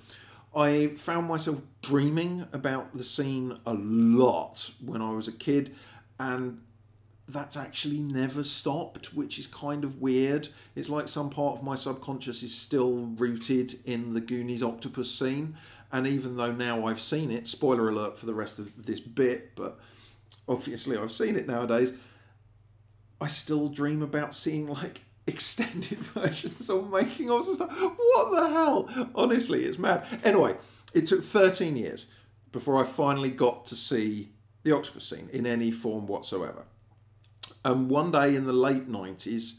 I 0.56 0.88
found 0.98 1.28
myself 1.28 1.62
dreaming 1.82 2.48
about 2.54 2.94
the 2.94 3.04
scene 3.04 3.58
a 3.66 3.74
lot 3.74 4.72
when 4.84 5.02
I 5.02 5.12
was 5.12 5.28
a 5.28 5.34
kid, 5.34 5.76
and 6.18 6.62
that's 7.28 7.58
actually 7.58 8.00
never 8.00 8.44
stopped, 8.44 9.14
which 9.14 9.38
is 9.38 9.48
kind 9.48 9.84
of 9.84 10.02
weird. 10.02 10.48
It's 10.76 10.90
like 10.90 11.08
some 11.08 11.30
part 11.30 11.58
of 11.58 11.64
my 11.64 11.76
subconscious 11.76 12.44
is 12.44 12.56
still 12.56 12.94
rooted 13.18 13.76
in 13.86 14.14
the 14.14 14.22
Goonies 14.22 14.64
octopus 14.64 15.12
scene, 15.12 15.58
and 15.92 16.08
even 16.08 16.38
though 16.38 16.52
now 16.52 16.86
I've 16.86 17.02
seen 17.02 17.32
it, 17.32 17.48
spoiler 17.48 17.90
alert 17.90 18.18
for 18.18 18.26
the 18.26 18.34
rest 18.34 18.60
of 18.60 18.86
this 18.86 19.00
bit, 19.00 19.56
but 19.56 19.80
obviously 20.48 20.98
I've 20.98 21.12
seen 21.12 21.36
it 21.36 21.48
nowadays, 21.48 21.94
I 23.20 23.28
still 23.28 23.70
dream 23.70 24.02
about 24.02 24.36
seeing 24.36 24.68
like 24.68 25.02
extended 25.28 26.00
versions 26.14 26.70
or 26.70 26.84
making 26.84 27.30
all 27.30 27.40
of 27.40 27.56
stuff. 27.56 27.72
What 27.80 28.32
the 28.32 28.50
hell? 28.50 29.10
Honestly, 29.16 29.66
it's 29.66 29.80
mad. 29.80 30.06
Anyway, 30.24 30.56
it 30.94 31.08
took 31.08 31.24
13 31.24 31.76
years 31.76 32.08
before 32.52 32.82
I 32.82 32.88
finally 32.88 33.32
got 33.32 33.66
to 33.68 33.76
see 33.76 34.30
the 34.64 34.72
octopus 34.72 35.08
scene 35.08 35.30
in 35.34 35.46
any 35.46 35.72
form 35.72 36.08
whatsoever. 36.08 36.66
And 37.64 37.90
one 37.90 38.12
day 38.12 38.36
in 38.36 38.46
the 38.46 38.54
late 38.54 38.90
90s, 38.90 39.54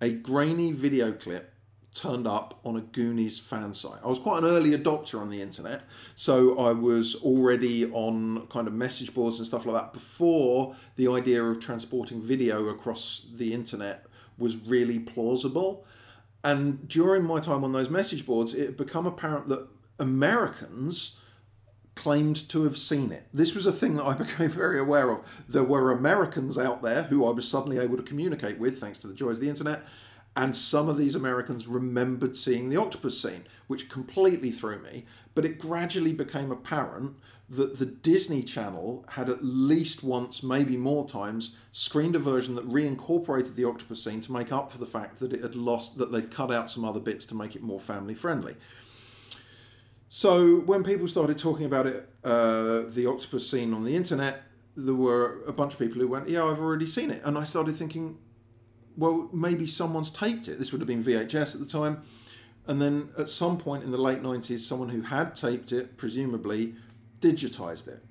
a 0.00 0.12
grainy 0.12 0.72
video 0.72 1.12
clip 1.12 1.52
turned 1.94 2.26
up 2.26 2.58
on 2.64 2.76
a 2.76 2.80
Goonies 2.80 3.38
fan 3.38 3.74
site. 3.74 4.00
I 4.02 4.08
was 4.08 4.18
quite 4.18 4.38
an 4.38 4.44
early 4.46 4.70
adopter 4.70 5.20
on 5.20 5.28
the 5.28 5.42
internet, 5.42 5.82
so 6.14 6.58
I 6.58 6.72
was 6.72 7.16
already 7.16 7.90
on 7.92 8.46
kind 8.48 8.66
of 8.66 8.72
message 8.72 9.12
boards 9.12 9.38
and 9.38 9.46
stuff 9.46 9.66
like 9.66 9.76
that 9.76 9.92
before 9.92 10.74
the 10.96 11.08
idea 11.08 11.42
of 11.42 11.60
transporting 11.60 12.22
video 12.22 12.68
across 12.68 13.26
the 13.34 13.52
internet 13.52 14.06
was 14.38 14.56
really 14.56 14.98
plausible. 14.98 15.84
And 16.44 16.88
during 16.88 17.24
my 17.24 17.40
time 17.40 17.62
on 17.64 17.72
those 17.72 17.88
message 17.88 18.26
boards, 18.26 18.54
it 18.54 18.66
had 18.66 18.76
become 18.76 19.06
apparent 19.06 19.48
that 19.48 19.68
Americans 19.98 21.16
claimed 21.94 22.48
to 22.48 22.64
have 22.64 22.76
seen 22.76 23.12
it. 23.12 23.28
This 23.32 23.54
was 23.54 23.66
a 23.66 23.72
thing 23.72 23.96
that 23.96 24.04
I 24.04 24.14
became 24.24 24.50
very 24.50 24.78
aware 24.78 25.10
of. 25.10 25.20
There 25.48 25.64
were 25.64 25.90
Americans 25.90 26.58
out 26.58 26.82
there 26.82 27.04
who 27.04 27.26
I 27.26 27.30
was 27.30 27.46
suddenly 27.46 27.78
able 27.78 27.96
to 27.96 28.02
communicate 28.02 28.58
with 28.58 28.80
thanks 28.80 28.98
to 29.00 29.06
the 29.06 29.14
joys 29.14 29.36
of 29.36 29.42
the 29.42 29.50
internet. 29.50 29.82
And 30.34 30.56
some 30.56 30.88
of 30.88 30.96
these 30.96 31.14
Americans 31.14 31.66
remembered 31.66 32.36
seeing 32.36 32.70
the 32.70 32.80
octopus 32.80 33.20
scene, 33.20 33.44
which 33.66 33.90
completely 33.90 34.50
threw 34.50 34.78
me. 34.78 35.04
But 35.34 35.44
it 35.44 35.58
gradually 35.58 36.14
became 36.14 36.50
apparent 36.50 37.16
that 37.50 37.78
the 37.78 37.84
Disney 37.84 38.42
Channel 38.42 39.04
had 39.08 39.28
at 39.28 39.44
least 39.44 40.02
once, 40.02 40.42
maybe 40.42 40.78
more 40.78 41.06
times, 41.06 41.56
screened 41.70 42.16
a 42.16 42.18
version 42.18 42.54
that 42.54 42.66
reincorporated 42.66 43.54
the 43.54 43.64
octopus 43.64 44.02
scene 44.02 44.22
to 44.22 44.32
make 44.32 44.50
up 44.50 44.72
for 44.72 44.78
the 44.78 44.86
fact 44.86 45.18
that 45.18 45.34
it 45.34 45.42
had 45.42 45.54
lost, 45.54 45.98
that 45.98 46.12
they'd 46.12 46.30
cut 46.30 46.50
out 46.50 46.70
some 46.70 46.84
other 46.84 47.00
bits 47.00 47.26
to 47.26 47.34
make 47.34 47.54
it 47.54 47.62
more 47.62 47.80
family 47.80 48.14
friendly. 48.14 48.56
So 50.08 50.60
when 50.60 50.82
people 50.82 51.08
started 51.08 51.36
talking 51.36 51.66
about 51.66 51.86
it, 51.86 52.08
uh, 52.24 52.82
the 52.88 53.06
octopus 53.06 53.50
scene 53.50 53.74
on 53.74 53.84
the 53.84 53.96
internet, 53.96 54.42
there 54.76 54.94
were 54.94 55.42
a 55.46 55.52
bunch 55.52 55.74
of 55.74 55.78
people 55.78 56.00
who 56.00 56.08
went, 56.08 56.28
"Yeah, 56.28 56.44
I've 56.44 56.60
already 56.60 56.86
seen 56.86 57.10
it," 57.10 57.20
and 57.24 57.36
I 57.36 57.44
started 57.44 57.76
thinking, 57.76 58.18
well, 58.96 59.28
maybe 59.32 59.66
someone's 59.66 60.10
taped 60.10 60.48
it. 60.48 60.58
This 60.58 60.72
would 60.72 60.80
have 60.80 60.88
been 60.88 61.04
VHS 61.04 61.54
at 61.54 61.60
the 61.60 61.66
time. 61.66 62.02
And 62.66 62.80
then 62.80 63.10
at 63.18 63.28
some 63.28 63.58
point 63.58 63.82
in 63.82 63.90
the 63.90 63.98
late 63.98 64.22
90s, 64.22 64.60
someone 64.60 64.88
who 64.88 65.02
had 65.02 65.34
taped 65.34 65.72
it, 65.72 65.96
presumably, 65.96 66.74
digitized 67.20 67.88
it. 67.88 68.02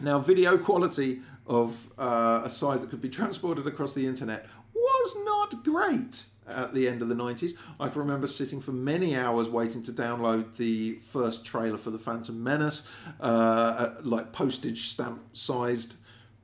Now, 0.00 0.18
video 0.18 0.58
quality 0.58 1.20
of 1.46 1.76
uh, 1.98 2.42
a 2.44 2.50
size 2.50 2.80
that 2.80 2.90
could 2.90 3.00
be 3.00 3.08
transported 3.08 3.66
across 3.66 3.94
the 3.94 4.06
internet 4.06 4.46
was 4.74 5.16
not 5.24 5.64
great 5.64 6.24
at 6.46 6.72
the 6.72 6.88
end 6.88 7.02
of 7.02 7.08
the 7.08 7.14
90s. 7.14 7.52
I 7.80 7.88
can 7.88 8.00
remember 8.00 8.26
sitting 8.26 8.60
for 8.60 8.72
many 8.72 9.16
hours 9.16 9.48
waiting 9.48 9.82
to 9.84 9.92
download 9.92 10.56
the 10.56 10.94
first 11.12 11.44
trailer 11.44 11.78
for 11.78 11.90
The 11.90 11.98
Phantom 11.98 12.42
Menace, 12.42 12.82
uh, 13.20 13.94
like 14.02 14.32
postage 14.32 14.88
stamp 14.88 15.22
sized 15.32 15.96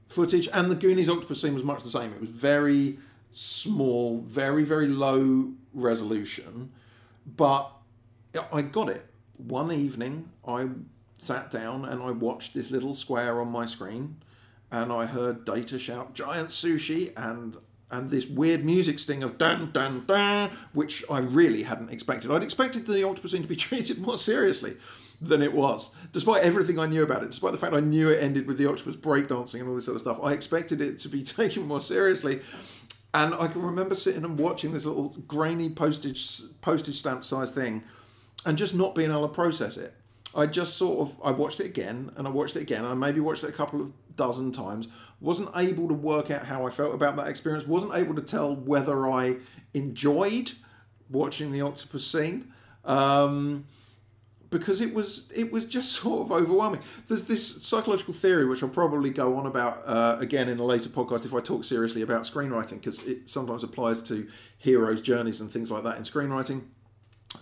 footage. 0.07 0.49
And 0.53 0.71
the 0.71 0.75
Goonies 0.75 1.09
Octopus 1.09 1.41
scene 1.41 1.55
was 1.55 1.63
much 1.63 1.83
the 1.83 1.91
same. 1.91 2.13
It 2.13 2.21
was 2.21 2.31
very 2.31 2.99
small, 3.35 4.21
very, 4.21 4.65
very 4.65 4.89
low 4.89 5.53
resolution, 5.75 6.73
but 7.37 7.71
I 8.53 8.63
got 8.63 8.89
it. 8.89 9.05
One 9.37 9.73
evening, 9.73 10.31
I 10.47 10.69
sat 11.19 11.51
down 11.51 11.85
and 11.85 12.03
I 12.03 12.13
watched 12.13 12.55
this 12.55 12.71
little 12.71 12.95
square 12.95 13.41
on 13.41 13.51
my 13.51 13.67
screen, 13.67 14.17
and 14.71 14.93
I 14.93 15.07
heard 15.07 15.45
Data 15.45 15.79
shout 15.79 16.15
"Giant 16.15 16.49
sushi" 16.49 17.13
and 17.17 17.57
and 17.91 18.11
this 18.11 18.27
weird 18.27 18.65
music 18.65 18.99
sting 18.99 19.23
of 19.23 19.39
dun 19.39 19.71
dun 19.73 20.05
dun, 20.07 20.51
which 20.73 21.05
I 21.11 21.19
really 21.19 21.63
hadn't 21.63 21.91
expected. 21.91 22.31
I'd 22.31 22.43
expected 22.43 22.87
the 22.87 23.05
octopus 23.05 23.33
to 23.33 23.41
be 23.41 23.57
treated 23.69 23.99
more 23.99 24.19
seriously 24.19 24.77
than 25.21 25.43
it 25.43 25.53
was, 25.53 25.91
despite 26.13 26.43
everything 26.43 26.79
I 26.79 26.87
knew 26.87 27.03
about 27.03 27.23
it, 27.23 27.31
despite 27.31 27.53
the 27.53 27.59
fact 27.59 27.75
I 27.75 27.81
knew 27.81 28.11
it 28.11 28.23
ended 28.23 28.47
with 28.47 28.59
the 28.59 28.67
octopus 28.67 28.97
breakdancing 28.97 29.61
and 29.61 29.69
all 29.69 29.75
this 29.75 29.85
sort 29.85 29.97
of 29.97 30.03
stuff. 30.03 30.19
I 30.23 30.33
expected 30.33 30.81
it 30.81 30.99
to 31.01 31.09
be 31.09 31.23
taken 31.23 31.67
more 31.67 31.81
seriously. 31.81 32.41
And 33.15 33.33
I 33.33 33.47
can 33.47 33.63
remember 33.63 33.95
sitting 33.95 34.25
and 34.25 34.37
watching 34.37 34.73
this 34.73 34.85
little 34.85 35.11
grainy 35.29 35.71
postage 35.71 36.43
postage 36.61 36.97
stamp 36.97 37.25
size 37.25 37.53
thing 37.53 37.85
and 38.45 38.59
just 38.59 38.75
not 38.75 38.97
being 38.97 39.11
able 39.11 39.29
to 39.29 39.33
process 39.33 39.77
it. 39.77 39.95
I 40.35 40.47
just 40.47 40.77
sort 40.77 41.09
of 41.09 41.17
I 41.23 41.31
watched 41.31 41.61
it 41.61 41.67
again 41.67 42.11
and 42.17 42.27
I 42.27 42.31
watched 42.31 42.57
it 42.57 42.63
again. 42.63 42.81
And 42.81 42.89
I 42.89 42.95
maybe 42.95 43.21
watched 43.21 43.45
it 43.45 43.51
a 43.51 43.53
couple 43.53 43.81
of 43.81 43.93
dozen 44.17 44.51
times. 44.51 44.89
Wasn't 45.21 45.49
able 45.55 45.87
to 45.87 45.95
work 45.95 46.33
out 46.33 46.45
how 46.45 46.67
I 46.67 46.71
felt 46.71 46.93
about 46.93 47.17
that 47.17 47.29
experience. 47.29 47.67
Wasn't 47.67 47.95
able 47.95 48.17
to 48.17 48.21
tell 48.21 48.57
whether 48.57 49.09
I 49.09 49.37
enjoyed 49.75 50.51
watching 51.09 51.53
the 51.53 51.61
octopus 51.63 52.05
scene. 52.05 52.53
Um, 52.85 53.65
because 54.55 54.81
it 54.81 54.95
was 54.95 55.31
it 55.35 55.53
was 55.53 55.67
just 55.67 55.93
sort 56.01 56.23
of 56.23 56.33
overwhelming. 56.33 56.81
There's 57.09 57.25
this 57.25 57.63
psychological 57.63 58.15
theory 58.15 58.47
which 58.47 58.63
I'll 58.63 58.69
probably 58.69 59.11
go 59.11 59.37
on 59.37 59.47
about 59.47 59.83
uh, 59.85 60.17
again 60.21 60.49
in 60.49 60.59
a 60.59 60.65
later 60.65 60.89
podcast 60.89 61.25
if 61.25 61.35
I 61.35 61.41
talk 61.41 61.65
seriously 61.65 62.03
about 62.03 62.23
screenwriting 62.23 62.81
because 62.81 63.05
it 63.07 63.29
sometimes 63.29 63.63
applies 63.65 64.01
to 64.03 64.27
heroes' 64.59 65.03
journeys 65.03 65.41
and 65.41 65.53
things 65.53 65.71
like 65.71 65.83
that 65.85 65.97
in 65.97 66.05
screenwriting. 66.05 66.63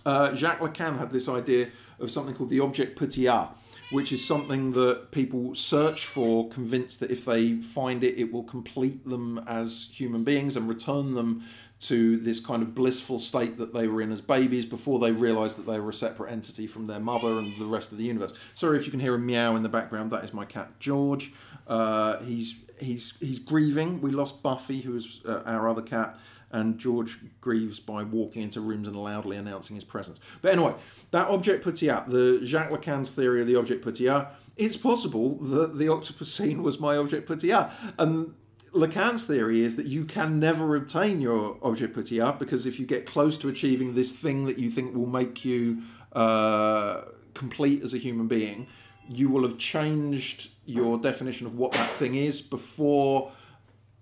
Uh, 0.05 0.33
Jacques 0.33 0.59
Lacan 0.59 0.97
had 0.97 1.11
this 1.11 1.29
idea 1.29 1.69
of 1.99 2.09
something 2.09 2.33
called 2.33 2.49
the 2.49 2.59
object 2.59 2.97
petit 2.97 3.27
a, 3.27 3.49
which 3.91 4.11
is 4.11 4.25
something 4.25 4.71
that 4.71 5.11
people 5.11 5.53
search 5.53 6.07
for, 6.07 6.49
convinced 6.49 6.99
that 6.99 7.11
if 7.11 7.25
they 7.25 7.57
find 7.61 8.03
it, 8.03 8.17
it 8.17 8.33
will 8.33 8.43
complete 8.43 9.07
them 9.07 9.39
as 9.45 9.89
human 9.93 10.23
beings 10.23 10.57
and 10.57 10.67
return 10.67 11.13
them 11.13 11.43
to 11.87 12.17
this 12.17 12.39
kind 12.39 12.61
of 12.63 12.73
blissful 12.73 13.19
state 13.19 13.57
that 13.57 13.73
they 13.73 13.87
were 13.87 14.01
in 14.01 14.11
as 14.11 14.21
babies 14.21 14.65
before 14.65 14.99
they 14.99 15.11
realised 15.11 15.57
that 15.57 15.65
they 15.69 15.79
were 15.79 15.89
a 15.89 15.93
separate 15.93 16.31
entity 16.31 16.65
from 16.67 16.87
their 16.87 16.99
mother 16.99 17.39
and 17.39 17.57
the 17.59 17.65
rest 17.65 17.91
of 17.91 17.97
the 17.97 18.03
universe. 18.03 18.33
Sorry 18.55 18.77
if 18.77 18.85
you 18.85 18.91
can 18.91 18.99
hear 18.99 19.15
a 19.15 19.19
meow 19.19 19.55
in 19.55 19.63
the 19.63 19.69
background. 19.69 20.11
That 20.11 20.23
is 20.23 20.33
my 20.33 20.45
cat 20.45 20.79
George. 20.79 21.33
Uh, 21.67 22.19
he's 22.19 22.55
he's 22.79 23.13
he's 23.19 23.39
grieving. 23.39 24.01
We 24.01 24.11
lost 24.11 24.41
Buffy, 24.41 24.81
who 24.81 24.93
was 24.93 25.21
uh, 25.25 25.41
our 25.45 25.67
other 25.67 25.81
cat, 25.81 26.17
and 26.51 26.77
George 26.77 27.19
grieves 27.41 27.79
by 27.79 28.03
walking 28.03 28.43
into 28.43 28.61
rooms 28.61 28.87
and 28.87 28.95
loudly 28.95 29.37
announcing 29.37 29.75
his 29.75 29.83
presence. 29.83 30.19
But 30.41 30.53
anyway, 30.53 30.75
that 31.11 31.27
object 31.27 31.63
petit 31.63 31.89
a, 31.89 32.05
the 32.07 32.39
Jacques 32.43 32.71
Lacan's 32.71 33.09
theory 33.09 33.41
of 33.41 33.47
the 33.47 33.55
object 33.55 33.83
petit 33.83 34.07
a, 34.07 34.29
it's 34.55 34.77
possible 34.77 35.35
that 35.35 35.77
the 35.77 35.89
octopus 35.89 36.31
scene 36.31 36.61
was 36.61 36.79
my 36.79 36.95
object 36.95 37.27
petit 37.27 37.51
a, 37.51 37.71
and 37.97 38.33
Lacan's 38.73 39.25
theory 39.25 39.61
is 39.61 39.75
that 39.75 39.85
you 39.85 40.03
can 40.03 40.39
never 40.39 40.75
obtain 40.75 41.21
your 41.21 41.57
object 41.61 41.93
petit 41.93 42.19
a 42.19 42.33
because 42.33 42.65
if 42.65 42.79
you 42.79 42.85
get 42.85 43.05
close 43.05 43.37
to 43.37 43.49
achieving 43.49 43.93
this 43.93 44.11
thing 44.11 44.45
that 44.45 44.57
you 44.57 44.69
think 44.69 44.95
will 44.95 45.05
make 45.05 45.45
you 45.45 45.83
uh, 46.13 47.01
complete 47.33 47.83
as 47.83 47.93
a 47.93 47.97
human 47.97 48.27
being, 48.27 48.67
you 49.07 49.29
will 49.29 49.43
have 49.43 49.57
changed 49.57 50.49
your 50.65 50.97
definition 50.97 51.45
of 51.45 51.55
what 51.57 51.71
that 51.73 51.93
thing 51.93 52.15
is 52.15 52.41
before 52.41 53.31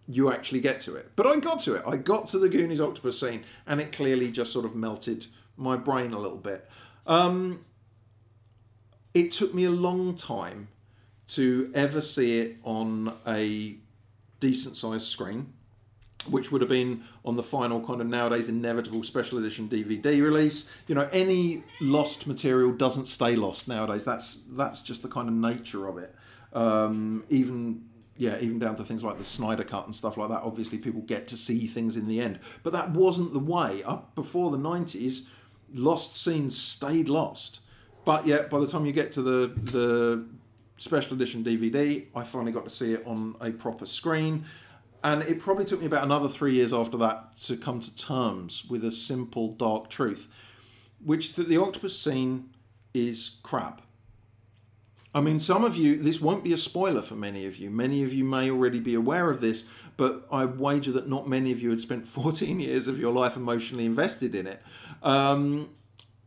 you 0.07 0.31
actually 0.31 0.61
get 0.61 0.79
to 0.81 0.95
it. 0.95 1.11
But 1.15 1.27
I 1.27 1.39
got 1.39 1.59
to 1.61 1.75
it. 1.75 1.83
I 1.85 1.97
got 1.97 2.27
to 2.29 2.39
the 2.39 2.49
Goonies 2.49 2.81
octopus 2.81 3.19
scene, 3.19 3.43
and 3.67 3.81
it 3.81 3.91
clearly 3.91 4.31
just 4.31 4.51
sort 4.53 4.65
of 4.65 4.75
melted 4.75 5.25
my 5.57 5.75
brain 5.75 6.13
a 6.13 6.19
little 6.19 6.37
bit. 6.37 6.69
Um, 7.05 7.65
it 9.13 9.31
took 9.31 9.53
me 9.53 9.65
a 9.65 9.71
long 9.71 10.15
time 10.15 10.69
to 11.29 11.71
ever 11.73 12.01
see 12.01 12.39
it 12.39 12.57
on 12.63 13.13
a 13.25 13.77
decent 14.41 14.75
sized 14.75 15.07
screen, 15.07 15.53
which 16.29 16.51
would 16.51 16.59
have 16.59 16.69
been 16.69 17.05
on 17.23 17.37
the 17.37 17.43
final 17.43 17.79
kind 17.85 18.01
of 18.01 18.07
nowadays 18.07 18.49
inevitable 18.49 19.03
special 19.03 19.37
edition 19.37 19.69
DVD 19.69 20.21
release. 20.21 20.69
You 20.87 20.95
know, 20.95 21.07
any 21.13 21.63
lost 21.79 22.27
material 22.27 22.73
doesn't 22.73 23.07
stay 23.07 23.37
lost 23.37 23.69
nowadays. 23.69 24.03
That's 24.03 24.41
that's 24.49 24.81
just 24.81 25.01
the 25.01 25.07
kind 25.07 25.29
of 25.29 25.33
nature 25.33 25.87
of 25.87 25.97
it. 25.97 26.13
Um, 26.51 27.23
even 27.29 27.85
yeah, 28.17 28.37
even 28.41 28.59
down 28.59 28.75
to 28.75 28.83
things 28.83 29.03
like 29.03 29.17
the 29.17 29.23
Snyder 29.23 29.63
Cut 29.63 29.85
and 29.85 29.95
stuff 29.95 30.17
like 30.17 30.29
that. 30.29 30.41
Obviously, 30.43 30.77
people 30.77 31.01
get 31.01 31.27
to 31.29 31.37
see 31.37 31.65
things 31.65 31.95
in 31.95 32.07
the 32.07 32.19
end, 32.19 32.39
but 32.63 32.73
that 32.73 32.91
wasn't 32.91 33.33
the 33.33 33.39
way. 33.39 33.81
Up 33.83 34.13
before 34.15 34.51
the 34.51 34.57
'90s, 34.57 35.27
lost 35.73 36.21
scenes 36.21 36.57
stayed 36.57 37.07
lost. 37.07 37.61
But 38.03 38.27
yet, 38.27 38.49
by 38.49 38.59
the 38.59 38.67
time 38.67 38.85
you 38.85 38.91
get 38.91 39.11
to 39.13 39.21
the 39.21 39.53
the 39.71 40.25
special 40.81 41.13
edition 41.13 41.43
DVD. 41.43 42.07
I 42.15 42.23
finally 42.23 42.51
got 42.51 42.63
to 42.63 42.69
see 42.69 42.93
it 42.93 43.05
on 43.05 43.35
a 43.39 43.51
proper 43.51 43.85
screen. 43.85 44.45
And 45.03 45.23
it 45.23 45.39
probably 45.39 45.65
took 45.65 45.79
me 45.79 45.85
about 45.85 46.03
another 46.03 46.29
three 46.29 46.53
years 46.53 46.73
after 46.73 46.97
that 46.97 47.37
to 47.43 47.57
come 47.57 47.79
to 47.79 47.95
terms 47.95 48.65
with 48.69 48.83
a 48.85 48.91
simple, 48.91 49.53
dark 49.53 49.89
truth, 49.89 50.27
which 51.03 51.27
is 51.27 51.33
that 51.33 51.49
the 51.49 51.57
octopus 51.57 51.97
scene 51.97 52.49
is 52.93 53.37
crap. 53.43 53.81
I 55.13 55.21
mean, 55.21 55.39
some 55.39 55.63
of 55.63 55.75
you, 55.75 55.97
this 55.97 56.21
won't 56.21 56.43
be 56.43 56.53
a 56.53 56.57
spoiler 56.57 57.01
for 57.01 57.15
many 57.15 57.45
of 57.45 57.57
you. 57.57 57.69
Many 57.69 58.03
of 58.03 58.13
you 58.13 58.23
may 58.23 58.49
already 58.49 58.79
be 58.79 58.93
aware 58.93 59.29
of 59.29 59.41
this, 59.41 59.65
but 59.97 60.25
I 60.31 60.45
wager 60.45 60.91
that 60.93 61.09
not 61.09 61.27
many 61.27 61.51
of 61.51 61.61
you 61.61 61.69
had 61.69 61.81
spent 61.81 62.07
14 62.07 62.59
years 62.59 62.87
of 62.87 62.97
your 62.97 63.13
life 63.13 63.35
emotionally 63.35 63.85
invested 63.85 64.35
in 64.35 64.47
it. 64.47 64.61
Um, 65.03 65.69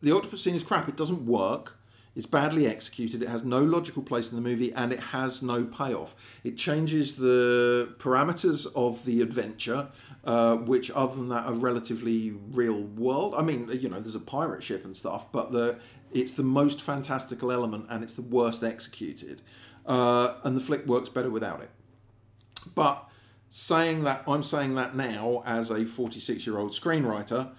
the 0.02 0.12
octopus 0.12 0.42
scene 0.42 0.54
is 0.54 0.62
crap. 0.62 0.88
It 0.88 0.96
doesn't 0.96 1.24
work. 1.24 1.76
It's 2.16 2.26
badly 2.26 2.66
executed, 2.66 3.22
it 3.22 3.28
has 3.28 3.44
no 3.44 3.62
logical 3.62 4.02
place 4.02 4.30
in 4.30 4.36
the 4.36 4.42
movie, 4.42 4.72
and 4.72 4.92
it 4.92 5.00
has 5.00 5.42
no 5.42 5.64
payoff. 5.64 6.14
It 6.44 6.56
changes 6.56 7.16
the 7.16 7.94
parameters 7.98 8.66
of 8.76 9.04
the 9.04 9.20
adventure, 9.20 9.88
uh, 10.24 10.58
which, 10.58 10.90
other 10.92 11.16
than 11.16 11.28
that, 11.30 11.46
are 11.46 11.54
relatively 11.54 12.32
real 12.52 12.82
world. 12.82 13.34
I 13.36 13.42
mean, 13.42 13.68
you 13.72 13.88
know, 13.88 14.00
there's 14.00 14.14
a 14.14 14.20
pirate 14.20 14.62
ship 14.62 14.84
and 14.84 14.96
stuff, 14.96 15.32
but 15.32 15.50
the 15.50 15.78
it's 16.14 16.32
the 16.32 16.44
most 16.44 16.80
fantastical 16.80 17.50
element 17.50 17.86
and 17.90 18.02
it's 18.02 18.12
the 18.12 18.22
worst 18.22 18.62
executed. 18.62 19.42
Uh, 19.84 20.34
and 20.44 20.56
the 20.56 20.60
flick 20.60 20.86
works 20.86 21.08
better 21.08 21.28
without 21.28 21.60
it. 21.60 21.70
But 22.74 23.08
saying 23.48 24.04
that, 24.04 24.22
I'm 24.26 24.42
saying 24.42 24.76
that 24.76 24.96
now 24.96 25.42
as 25.44 25.70
a 25.70 25.84
46 25.84 26.46
year 26.46 26.58
old 26.58 26.70
screenwriter 26.70 27.50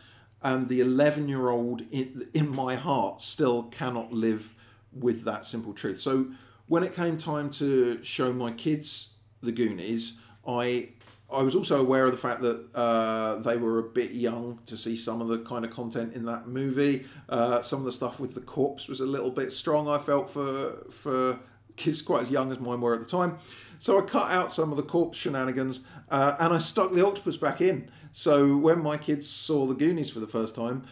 and 0.45 0.69
the 0.69 0.79
11 0.79 1.27
year 1.27 1.49
old 1.49 1.81
in, 1.91 2.27
in 2.35 2.55
my 2.55 2.75
heart 2.75 3.21
still 3.21 3.63
cannot 3.63 4.13
live 4.13 4.53
with 4.93 5.25
that 5.25 5.43
simple 5.43 5.73
truth. 5.73 5.99
So 5.99 6.27
when 6.67 6.83
it 6.83 6.95
came 6.95 7.17
time 7.17 7.49
to 7.51 8.01
show 8.03 8.31
my 8.31 8.51
kids 8.51 9.15
the 9.41 9.51
Goonies, 9.51 10.17
I 10.47 10.89
I 11.31 11.41
was 11.41 11.55
also 11.55 11.81
aware 11.81 12.05
of 12.05 12.11
the 12.11 12.19
fact 12.19 12.41
that 12.41 12.67
uh, 12.75 13.37
they 13.39 13.57
were 13.57 13.79
a 13.79 13.83
bit 13.83 14.11
young 14.11 14.59
to 14.67 14.77
see 14.77 14.95
some 14.95 15.21
of 15.21 15.27
the 15.27 15.39
kind 15.39 15.65
of 15.65 15.71
content 15.71 16.13
in 16.13 16.23
that 16.25 16.47
movie. 16.47 17.07
Uh, 17.27 17.63
some 17.63 17.79
of 17.79 17.85
the 17.85 17.91
stuff 17.91 18.19
with 18.19 18.35
the 18.35 18.41
corpse 18.41 18.87
was 18.87 18.99
a 18.99 19.05
little 19.05 19.31
bit 19.31 19.51
strong. 19.51 19.89
I 19.89 19.97
felt 19.97 20.29
for 20.29 20.85
for 20.91 21.39
kids 21.75 22.03
quite 22.03 22.21
as 22.21 22.29
young 22.29 22.51
as 22.51 22.59
mine 22.59 22.79
were 22.79 22.93
at 22.93 22.99
the 22.99 23.07
time. 23.07 23.39
So 23.79 23.99
I 23.99 24.05
cut 24.05 24.31
out 24.31 24.51
some 24.51 24.69
of 24.69 24.77
the 24.77 24.83
corpse 24.83 25.17
shenanigans 25.17 25.79
uh, 26.09 26.35
and 26.39 26.53
I 26.53 26.59
stuck 26.59 26.93
the 26.93 27.05
octopus 27.05 27.37
back 27.37 27.59
in. 27.61 27.89
So 28.17 28.55
when 28.55 28.81
my 28.81 28.95
kids 28.95 29.29
saw 29.29 29.65
the 29.65 29.73
Goonies 29.73 30.09
for 30.09 30.21
the 30.21 30.27
first 30.27 30.55
time, 30.55 30.87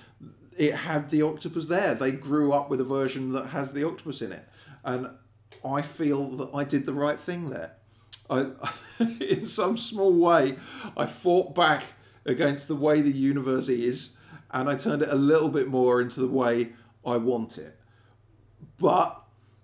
it 0.57 0.73
had 0.73 1.09
the 1.09 1.21
octopus 1.21 1.67
there. 1.67 1.95
They 1.95 2.11
grew 2.11 2.51
up 2.51 2.69
with 2.69 2.81
a 2.81 2.83
version 2.83 3.31
that 3.31 3.45
has 3.45 3.71
the 3.71 3.87
octopus 3.87 4.21
in 4.21 4.33
it, 4.33 4.45
and 4.83 5.07
I 5.63 5.83
feel 5.83 6.31
that 6.31 6.49
I 6.53 6.65
did 6.65 6.85
the 6.85 6.91
right 6.91 7.17
thing 7.17 7.49
there. 7.49 7.77
I, 8.29 8.47
in 9.21 9.45
some 9.45 9.77
small 9.77 10.11
way, 10.11 10.57
I 10.97 11.05
fought 11.05 11.55
back 11.55 11.85
against 12.25 12.67
the 12.67 12.75
way 12.75 12.99
the 12.99 13.09
universe 13.09 13.69
is, 13.69 14.17
and 14.51 14.69
I 14.69 14.75
turned 14.75 15.01
it 15.01 15.09
a 15.09 15.15
little 15.15 15.49
bit 15.49 15.69
more 15.69 16.01
into 16.01 16.19
the 16.19 16.27
way 16.27 16.73
I 17.05 17.15
want 17.15 17.57
it. 17.57 17.79
But 18.77 19.17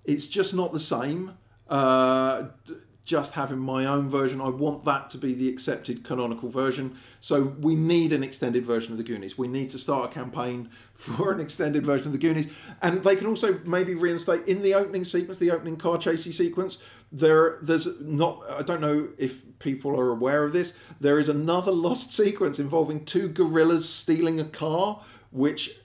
it's 0.05 0.27
just 0.27 0.53
not 0.53 0.71
the 0.71 0.79
same. 0.79 1.33
Uh, 1.67 2.51
just 3.09 3.33
having 3.33 3.57
my 3.57 3.87
own 3.87 4.07
version. 4.07 4.39
I 4.39 4.49
want 4.49 4.85
that 4.85 5.09
to 5.09 5.17
be 5.17 5.33
the 5.33 5.49
accepted 5.49 6.03
canonical 6.03 6.47
version. 6.47 6.95
So 7.21 7.55
we 7.59 7.73
need 7.75 8.13
an 8.13 8.21
extended 8.21 8.67
version 8.67 8.91
of 8.91 8.99
the 8.99 9.03
Goonies. 9.03 9.35
We 9.35 9.47
need 9.47 9.71
to 9.71 9.79
start 9.79 10.11
a 10.11 10.13
campaign 10.13 10.69
for 10.93 11.31
an 11.31 11.39
extended 11.39 11.83
version 11.83 12.05
of 12.05 12.13
the 12.13 12.19
Goonies. 12.19 12.49
And 12.83 13.03
they 13.03 13.15
can 13.15 13.25
also 13.25 13.59
maybe 13.65 13.95
reinstate 13.95 14.47
in 14.47 14.61
the 14.61 14.75
opening 14.75 15.03
sequence, 15.03 15.39
the 15.39 15.49
opening 15.49 15.75
car 15.75 15.97
chasey 15.97 16.31
sequence. 16.31 16.77
There, 17.11 17.57
there's 17.63 17.99
not. 17.99 18.43
I 18.47 18.61
don't 18.61 18.79
know 18.79 19.07
if 19.17 19.43
people 19.57 19.99
are 19.99 20.11
aware 20.11 20.43
of 20.43 20.53
this. 20.53 20.75
There 21.01 21.17
is 21.17 21.29
another 21.29 21.71
lost 21.71 22.13
sequence 22.13 22.59
involving 22.59 23.05
two 23.05 23.29
gorillas 23.29 23.89
stealing 23.89 24.39
a 24.39 24.45
car, 24.45 25.01
which 25.31 25.78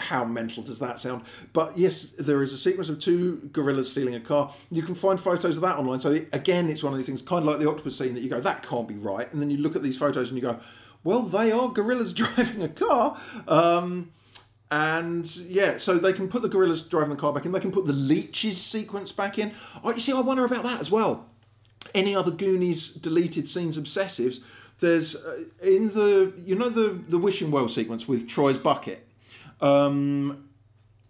how 0.00 0.24
mental 0.24 0.62
does 0.62 0.78
that 0.78 1.00
sound? 1.00 1.24
But 1.52 1.76
yes, 1.76 2.10
there 2.18 2.42
is 2.42 2.52
a 2.52 2.58
sequence 2.58 2.88
of 2.88 2.98
two 3.00 3.48
gorillas 3.52 3.90
stealing 3.90 4.14
a 4.14 4.20
car. 4.20 4.52
You 4.70 4.82
can 4.82 4.94
find 4.94 5.20
photos 5.20 5.56
of 5.56 5.62
that 5.62 5.76
online. 5.76 6.00
So 6.00 6.12
again, 6.32 6.68
it's 6.68 6.82
one 6.82 6.92
of 6.92 6.98
these 6.98 7.06
things, 7.06 7.22
kind 7.22 7.42
of 7.42 7.46
like 7.46 7.58
the 7.58 7.68
octopus 7.68 7.96
scene, 7.98 8.14
that 8.14 8.22
you 8.22 8.30
go, 8.30 8.40
that 8.40 8.62
can't 8.62 8.88
be 8.88 8.96
right, 8.96 9.32
and 9.32 9.42
then 9.42 9.50
you 9.50 9.58
look 9.58 9.76
at 9.76 9.82
these 9.82 9.96
photos 9.96 10.28
and 10.28 10.36
you 10.36 10.42
go, 10.42 10.60
well, 11.04 11.22
they 11.22 11.52
are 11.52 11.68
gorillas 11.68 12.12
driving 12.14 12.62
a 12.62 12.68
car. 12.68 13.20
Um, 13.46 14.12
and 14.70 15.34
yeah, 15.36 15.78
so 15.78 15.98
they 15.98 16.12
can 16.12 16.28
put 16.28 16.42
the 16.42 16.48
gorillas 16.48 16.82
driving 16.82 17.10
the 17.10 17.16
car 17.16 17.32
back 17.32 17.46
in. 17.46 17.52
They 17.52 17.60
can 17.60 17.72
put 17.72 17.86
the 17.86 17.92
leeches 17.92 18.62
sequence 18.62 19.12
back 19.12 19.38
in. 19.38 19.52
Oh, 19.82 19.92
you 19.92 20.00
see, 20.00 20.12
I 20.12 20.20
wonder 20.20 20.44
about 20.44 20.64
that 20.64 20.80
as 20.80 20.90
well. 20.90 21.26
Any 21.94 22.14
other 22.14 22.30
Goonies 22.30 22.90
deleted 22.90 23.48
scenes 23.48 23.78
obsessives? 23.78 24.40
There's 24.80 25.16
uh, 25.16 25.44
in 25.62 25.88
the 25.94 26.34
you 26.44 26.54
know 26.54 26.68
the 26.68 26.90
the 27.08 27.18
wishing 27.18 27.50
well 27.50 27.68
sequence 27.68 28.06
with 28.06 28.28
Troy's 28.28 28.58
bucket 28.58 29.07
um, 29.60 30.48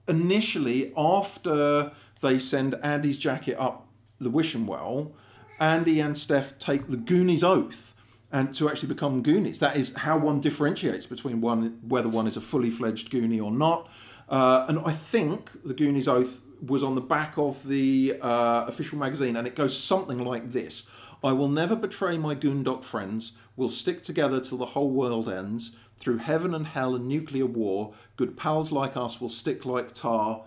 initially, 0.07 0.93
after 0.97 1.93
they 2.21 2.39
send 2.39 2.75
Andy's 2.83 3.19
jacket 3.19 3.57
up 3.59 3.89
the 4.21 4.31
wishing 4.31 4.67
well, 4.67 5.13
Andy 5.61 6.01
and 6.01 6.17
Steph 6.17 6.59
take 6.59 6.89
the 6.89 6.97
Goonies 6.97 7.43
oath 7.43 7.95
and 8.31 8.55
to 8.55 8.69
actually 8.69 8.89
become 8.89 9.23
Goonies. 9.23 9.59
That 9.59 9.77
is 9.77 9.95
how 9.95 10.19
one 10.19 10.41
differentiates 10.41 11.07
between 11.07 11.41
one 11.41 11.79
whether 11.87 12.09
one 12.09 12.27
is 12.27 12.37
a 12.37 12.41
fully 12.41 12.71
fledged 12.71 13.11
Goonie 13.11 13.43
or 13.43 13.51
not. 13.51 13.89
Uh, 14.29 14.67
and 14.69 14.81
I 14.85 14.93
think 14.93 15.51
the 15.65 15.75
Goonies 15.75 16.09
oath 16.09 16.41
was 16.61 16.83
on 16.83 16.95
the 16.95 17.01
back 17.01 17.39
of 17.39 17.67
the 17.67 18.19
uh, 18.21 18.65
official 18.67 18.99
magazine, 18.99 19.37
and 19.37 19.47
it 19.47 19.55
goes 19.55 19.77
something 19.77 20.25
like 20.25 20.53
this: 20.53 20.85
"I 21.25 21.33
will 21.33 21.49
never 21.49 21.75
betray 21.75 22.19
my 22.19 22.35
Goondock 22.35 22.85
friends. 22.85 23.33
We'll 23.57 23.71
stick 23.71 24.03
together 24.03 24.41
till 24.41 24.59
the 24.59 24.67
whole 24.67 24.91
world 24.91 25.29
ends. 25.29 25.73
Through 25.99 26.19
heaven 26.19 26.55
and 26.55 26.67
hell 26.67 26.95
and 26.95 27.09
nuclear 27.09 27.47
war, 27.47 27.95
good 28.17 28.37
pals 28.37 28.71
like 28.71 28.97
us 28.97 29.21
will 29.21 29.29
stick 29.29 29.65
like 29.65 29.93
tar. 29.93 30.45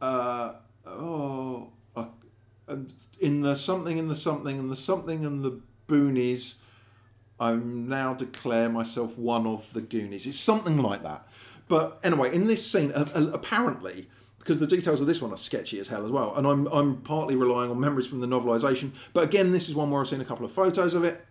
Uh, 0.00 0.54
oh, 0.86 1.70
uh, 1.94 2.06
in 3.20 3.42
the 3.42 3.54
something 3.54 3.98
in 3.98 4.08
the 4.08 4.16
something 4.16 4.58
and 4.58 4.70
the 4.70 4.76
something 4.76 5.24
and 5.24 5.44
the 5.44 5.60
boonies, 5.86 6.54
I 7.38 7.54
now 7.54 8.14
declare 8.14 8.68
myself 8.68 9.18
one 9.18 9.46
of 9.46 9.72
the 9.72 9.80
Goonies. 9.80 10.26
It's 10.26 10.38
something 10.38 10.78
like 10.78 11.02
that. 11.02 11.26
But 11.68 11.98
anyway, 12.02 12.34
in 12.34 12.46
this 12.46 12.64
scene, 12.70 12.92
apparently, 12.94 14.08
because 14.38 14.58
the 14.58 14.66
details 14.66 15.00
of 15.00 15.06
this 15.06 15.22
one 15.22 15.32
are 15.32 15.38
sketchy 15.38 15.80
as 15.80 15.88
hell 15.88 16.04
as 16.04 16.10
well, 16.10 16.34
and 16.36 16.46
I'm 16.46 16.66
I'm 16.66 16.98
partly 16.98 17.34
relying 17.34 17.70
on 17.70 17.80
memories 17.80 18.06
from 18.06 18.20
the 18.20 18.26
novelisation. 18.26 18.92
But 19.12 19.24
again, 19.24 19.50
this 19.50 19.68
is 19.68 19.74
one 19.74 19.90
where 19.90 20.00
I've 20.00 20.08
seen 20.08 20.20
a 20.20 20.24
couple 20.24 20.44
of 20.44 20.52
photos 20.52 20.94
of 20.94 21.04
it. 21.04 21.24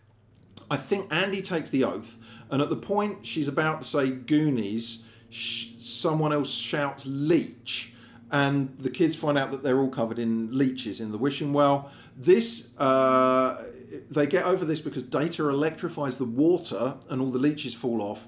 I 0.72 0.78
think 0.78 1.12
Andy 1.12 1.42
takes 1.42 1.70
the 1.70 1.84
oath, 1.84 2.18
and 2.54 2.62
at 2.62 2.70
the 2.70 2.76
point 2.76 3.26
she's 3.26 3.48
about 3.48 3.82
to 3.82 3.88
say 3.88 4.12
Goonies, 4.12 5.02
sh- 5.32 5.70
someone 5.80 6.32
else 6.32 6.52
shouts 6.52 7.04
Leech, 7.04 7.94
and 8.32 8.78
the 8.78 8.92
kids 8.92 9.16
find 9.16 9.40
out 9.40 9.50
that 9.50 9.64
they're 9.64 9.80
all 9.80 9.90
covered 9.90 10.20
in 10.20 10.56
leeches 10.56 11.02
in 11.02 11.12
the 11.12 11.18
wishing 11.18 11.52
well. 11.52 11.90
This 12.16 12.78
uh, 12.78 13.66
they 14.12 14.28
get 14.28 14.46
over 14.46 14.66
this 14.66 14.80
because 14.80 15.02
Data 15.02 15.50
electrifies 15.50 16.16
the 16.18 16.26
water, 16.26 16.96
and 17.10 17.20
all 17.20 17.32
the 17.32 17.40
leeches 17.40 17.74
fall 17.74 18.04
off, 18.04 18.28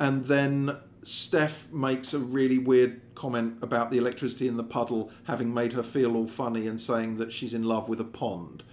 and 0.00 0.24
then 0.24 0.76
Steph 1.04 1.70
makes 1.72 2.12
a 2.12 2.18
really 2.18 2.58
weird 2.58 3.00
comment 3.14 3.56
about 3.62 3.92
the 3.92 3.98
electricity 3.98 4.48
in 4.48 4.56
the 4.56 4.64
puddle 4.64 5.12
having 5.24 5.54
made 5.54 5.72
her 5.74 5.84
feel 5.84 6.16
all 6.16 6.26
funny 6.26 6.66
and 6.66 6.80
saying 6.80 7.18
that 7.18 7.32
she's 7.32 7.54
in 7.54 7.62
love 7.62 7.88
with 7.88 8.00
a 8.00 8.04
pond. 8.04 8.64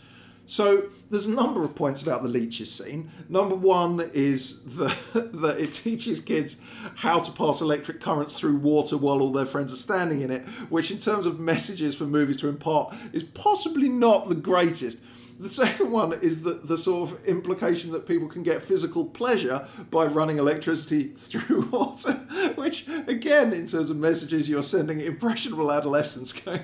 So 0.47 0.85
there's 1.11 1.27
a 1.27 1.31
number 1.31 1.61
of 1.65 1.75
points 1.75 2.01
about 2.01 2.23
the 2.23 2.29
leeches 2.29 2.71
scene. 2.71 3.11
Number 3.27 3.53
one 3.53 4.09
is 4.13 4.63
that, 4.77 4.95
that 5.13 5.59
it 5.59 5.73
teaches 5.73 6.21
kids 6.21 6.55
how 6.95 7.19
to 7.19 7.31
pass 7.31 7.59
electric 7.59 7.99
currents 7.99 8.39
through 8.39 8.55
water 8.55 8.97
while 8.97 9.21
all 9.21 9.33
their 9.33 9.45
friends 9.45 9.73
are 9.73 9.77
standing 9.77 10.21
in 10.21 10.31
it, 10.31 10.43
which 10.69 10.89
in 10.89 10.99
terms 10.99 11.25
of 11.25 11.37
messages 11.37 11.95
for 11.95 12.05
movies 12.05 12.37
to 12.37 12.47
impart 12.47 12.95
is 13.11 13.23
possibly 13.23 13.89
not 13.89 14.29
the 14.29 14.35
greatest. 14.35 14.99
The 15.39 15.49
second 15.49 15.91
one 15.91 16.13
is 16.13 16.41
the, 16.41 16.53
the 16.53 16.77
sort 16.77 17.11
of 17.11 17.25
implication 17.25 17.91
that 17.91 18.07
people 18.07 18.27
can 18.27 18.41
get 18.41 18.63
physical 18.63 19.05
pleasure 19.05 19.67
by 19.91 20.05
running 20.05 20.39
electricity 20.39 21.09
through 21.17 21.69
water, 21.69 22.13
which, 22.55 22.87
again, 23.07 23.53
in 23.53 23.67
terms 23.67 23.91
of 23.91 23.97
messages, 23.97 24.49
you're 24.49 24.63
sending 24.63 24.99
impressionable 24.99 25.71
adolescents 25.71 26.33
going, 26.33 26.61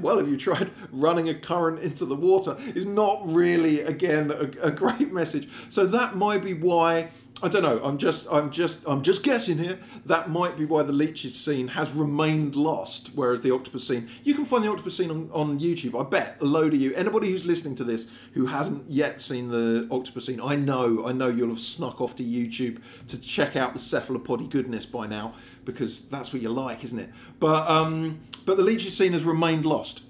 well, 0.00 0.18
have 0.18 0.28
you 0.28 0.38
tried 0.38 0.70
running 0.90 1.28
a 1.28 1.34
current 1.34 1.80
into 1.80 2.06
the 2.06 2.16
water? 2.16 2.56
Is 2.74 2.86
not 2.86 3.20
really, 3.24 3.80
again, 3.80 4.30
a, 4.30 4.68
a 4.68 4.70
great 4.70 5.12
message. 5.12 5.48
So 5.68 5.84
that 5.86 6.16
might 6.16 6.42
be 6.42 6.54
why 6.54 7.10
I 7.42 7.48
don't 7.48 7.62
know. 7.62 7.80
I'm 7.82 7.98
just, 7.98 8.26
I'm 8.30 8.50
just, 8.52 8.84
I'm 8.86 9.02
just 9.02 9.24
guessing 9.24 9.58
here. 9.58 9.78
That 10.06 10.30
might 10.30 10.56
be 10.56 10.64
why 10.64 10.82
the 10.82 10.92
leeches 10.92 11.38
scene 11.38 11.66
has 11.68 11.92
remained 11.92 12.54
lost, 12.54 13.10
whereas 13.14 13.40
the 13.40 13.50
octopus 13.50 13.86
scene, 13.86 14.08
you 14.22 14.34
can 14.34 14.44
find 14.44 14.62
the 14.62 14.70
octopus 14.70 14.96
scene 14.96 15.10
on, 15.10 15.28
on 15.32 15.58
YouTube. 15.58 16.00
I 16.00 16.08
bet 16.08 16.36
a 16.40 16.44
load 16.44 16.74
of 16.74 16.80
you, 16.80 16.94
anybody 16.94 17.30
who's 17.30 17.44
listening 17.44 17.74
to 17.76 17.84
this 17.84 18.06
who 18.34 18.46
hasn't 18.46 18.88
yet 18.88 19.20
seen 19.20 19.48
the 19.48 19.88
octopus 19.90 20.26
scene, 20.26 20.40
I 20.40 20.54
know, 20.54 21.06
I 21.06 21.12
know 21.12 21.28
you'll 21.28 21.48
have 21.48 21.60
snuck 21.60 22.00
off 22.00 22.14
to 22.16 22.22
YouTube 22.22 22.80
to 23.08 23.20
check 23.20 23.56
out 23.56 23.74
the 23.74 23.80
cephalopody 23.80 24.48
goodness 24.48 24.86
by 24.86 25.06
now 25.06 25.34
because 25.64 26.08
that's 26.08 26.32
what 26.32 26.40
you 26.40 26.50
like, 26.50 26.84
isn't 26.84 26.98
it? 26.98 27.10
But, 27.40 27.68
um, 27.68 28.20
but 28.46 28.56
the 28.56 28.62
leeches 28.62 28.96
scene 28.96 29.12
has 29.12 29.24
remained 29.24 29.66
lost. 29.66 30.02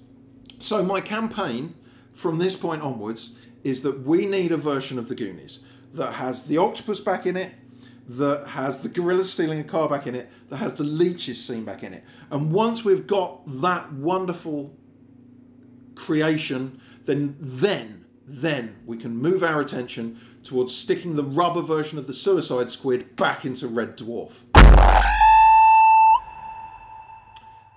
So 0.59 0.83
my 0.83 1.01
campaign 1.01 1.75
from 2.13 2.39
this 2.39 2.55
point 2.55 2.83
onwards 2.83 3.33
is 3.65 3.81
that 3.81 4.03
we 4.03 4.27
need 4.27 4.53
a 4.53 4.59
version 4.59 4.99
of 4.99 5.09
the 5.09 5.15
Goonies 5.15 5.61
that 5.95 6.13
has 6.13 6.43
the 6.43 6.59
octopus 6.59 7.01
back 7.01 7.27
in 7.27 7.37
it, 7.37 7.53
that 8.09 8.47
has 8.49 8.79
the 8.79 8.89
gorilla 8.89 9.25
stealing 9.25 9.61
a 9.61 9.65
car 9.65 9.89
back 9.89 10.07
in 10.07 10.15
it, 10.15 10.29
that 10.51 10.57
has 10.59 10.75
the 10.75 10.85
leeches 10.85 11.43
scene 11.45 11.65
back 11.65 11.83
in 11.83 11.95
it. 11.95 12.05
And 12.31 12.53
once 12.53 12.85
we've 12.85 13.07
got 13.07 13.41
that 13.63 13.93
wonderful 13.93 14.77
creation, 15.95 16.81
then 17.05 17.37
then 17.39 18.05
then 18.27 18.77
we 18.87 18.97
can 18.97 19.17
move 19.17 19.43
our 19.43 19.61
attention 19.61 20.19
towards 20.43 20.75
sticking 20.75 21.15
the 21.15 21.23
rubber 21.23 21.61
version 21.61 21.99
of 21.99 22.07
the 22.07 22.13
Suicide 22.13 22.71
Squid 22.71 23.17
back 23.17 23.45
into 23.45 23.69
Red 23.69 23.99
Dwarf. 23.99 24.33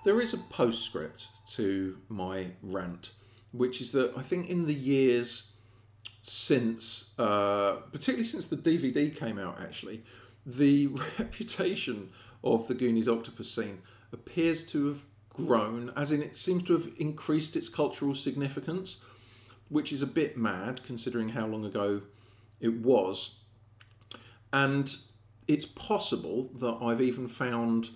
There 0.04 0.20
is 0.20 0.32
a 0.32 0.38
postscript 0.38 1.28
to 1.52 1.98
my 2.08 2.52
rant, 2.62 3.12
which 3.52 3.82
is 3.82 3.90
that 3.90 4.16
I 4.16 4.22
think 4.22 4.48
in 4.48 4.66
the 4.66 4.74
years 4.74 5.52
since, 6.28 7.10
uh, 7.18 7.76
particularly 7.92 8.24
since 8.24 8.46
the 8.46 8.56
DVD 8.56 9.14
came 9.14 9.38
out, 9.38 9.58
actually, 9.60 10.02
the 10.44 10.86
reputation 11.18 12.10
of 12.44 12.68
the 12.68 12.74
Goonies 12.74 13.08
octopus 13.08 13.50
scene 13.50 13.80
appears 14.12 14.64
to 14.64 14.86
have 14.88 15.04
grown, 15.30 15.92
as 15.96 16.12
in 16.12 16.22
it 16.22 16.36
seems 16.36 16.62
to 16.64 16.72
have 16.74 16.88
increased 16.98 17.56
its 17.56 17.68
cultural 17.68 18.14
significance, 18.14 18.98
which 19.68 19.92
is 19.92 20.02
a 20.02 20.06
bit 20.06 20.36
mad 20.36 20.82
considering 20.84 21.30
how 21.30 21.46
long 21.46 21.64
ago 21.64 22.02
it 22.60 22.74
was. 22.74 23.36
And 24.52 24.94
it's 25.46 25.66
possible 25.66 26.50
that 26.58 26.78
I've 26.82 27.00
even 27.00 27.28
found 27.28 27.90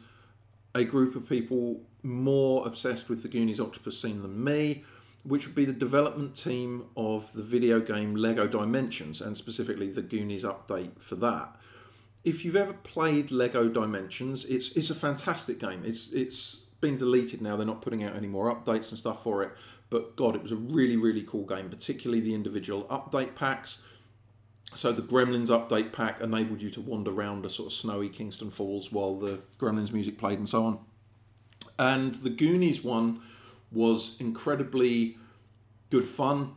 a 0.75 0.85
group 0.85 1.16
of 1.16 1.29
people 1.29 1.83
more 2.03 2.66
obsessed 2.66 3.09
with 3.09 3.23
the 3.23 3.29
Goonies 3.29 3.61
octopus 3.61 4.01
scene 4.01 4.23
than 4.23 4.42
me 4.42 4.85
which 5.25 5.47
would 5.47 5.55
be 5.55 5.65
the 5.65 5.73
development 5.73 6.37
team 6.37 6.87
of 6.97 7.33
the 7.33 7.43
video 7.43 7.81
game 7.81 8.15
Lego 8.15 8.47
Dimensions 8.47 9.21
and 9.21 9.37
specifically 9.37 9.89
the 9.89 10.03
Goonies 10.03 10.45
update 10.45 11.01
for 11.01 11.15
that. 11.17 11.57
If 12.25 12.45
you've 12.45 12.57
ever 12.57 12.73
played 12.73 13.31
Lego 13.31 13.69
Dimensions, 13.69 14.45
it's 14.45 14.77
it's 14.77 14.91
a 14.91 14.95
fantastic 14.95 15.59
game. 15.59 15.83
It's 15.85 16.13
it's 16.13 16.67
been 16.81 16.97
deleted 16.97 17.41
now. 17.41 17.57
They're 17.57 17.67
not 17.67 17.83
putting 17.83 18.03
out 18.03 18.17
any 18.17 18.27
more 18.27 18.55
updates 18.55 18.91
and 18.91 18.99
stuff 18.99 19.23
for 19.23 19.43
it. 19.43 19.53
But 19.91 20.17
God, 20.17 20.35
it 20.35 20.43
was 20.43 20.53
a 20.53 20.57
really 20.57 20.97
really 20.97 21.23
cool 21.23 21.45
game, 21.45 21.69
particularly 21.69 22.21
the 22.21 22.35
individual 22.35 22.85
update 22.85 23.35
packs. 23.35 23.83
So 24.75 24.91
the 24.91 25.03
Gremlins 25.03 25.49
update 25.49 25.93
pack 25.93 26.21
enabled 26.21 26.63
you 26.63 26.71
to 26.71 26.81
wander 26.81 27.11
around 27.11 27.45
a 27.45 27.51
sort 27.51 27.67
of 27.67 27.73
snowy 27.75 28.09
Kingston 28.09 28.51
Falls 28.51 28.91
while 28.91 29.17
the 29.17 29.41
Gremlins 29.59 29.93
music 29.93 30.17
played 30.19 30.39
and 30.39 30.49
so 30.49 30.65
on. 30.65 30.79
And 31.79 32.15
the 32.17 32.31
Goonies 32.31 32.83
one 32.83 33.21
was 33.73 34.17
incredibly 34.21 35.19
good 35.91 36.07
fun. 36.07 36.55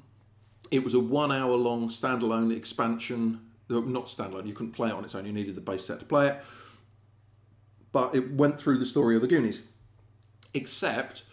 It 0.72 0.84
was 0.84 0.94
a 0.94 1.00
one 1.00 1.32
hour 1.32 1.56
long 1.56 1.90
standalone 1.90 2.56
expansion. 2.56 3.42
Uh, 3.70 3.80
not 3.80 4.06
standalone, 4.06 4.46
you 4.46 4.54
couldn't 4.54 4.74
play 4.74 4.90
it 4.90 4.94
on 4.94 5.04
its 5.04 5.16
own, 5.16 5.26
you 5.26 5.34
needed 5.34 5.56
the 5.56 5.62
base 5.62 5.86
set 5.86 6.00
to 6.00 6.06
play 6.06 6.28
it. 6.28 6.44
But 7.92 8.14
it 8.14 8.34
went 8.34 8.60
through 8.60 8.78
the 8.78 8.86
story 8.86 9.16
of 9.16 9.22
the 9.22 9.28
Goonies. 9.28 9.62
Except 10.54 11.24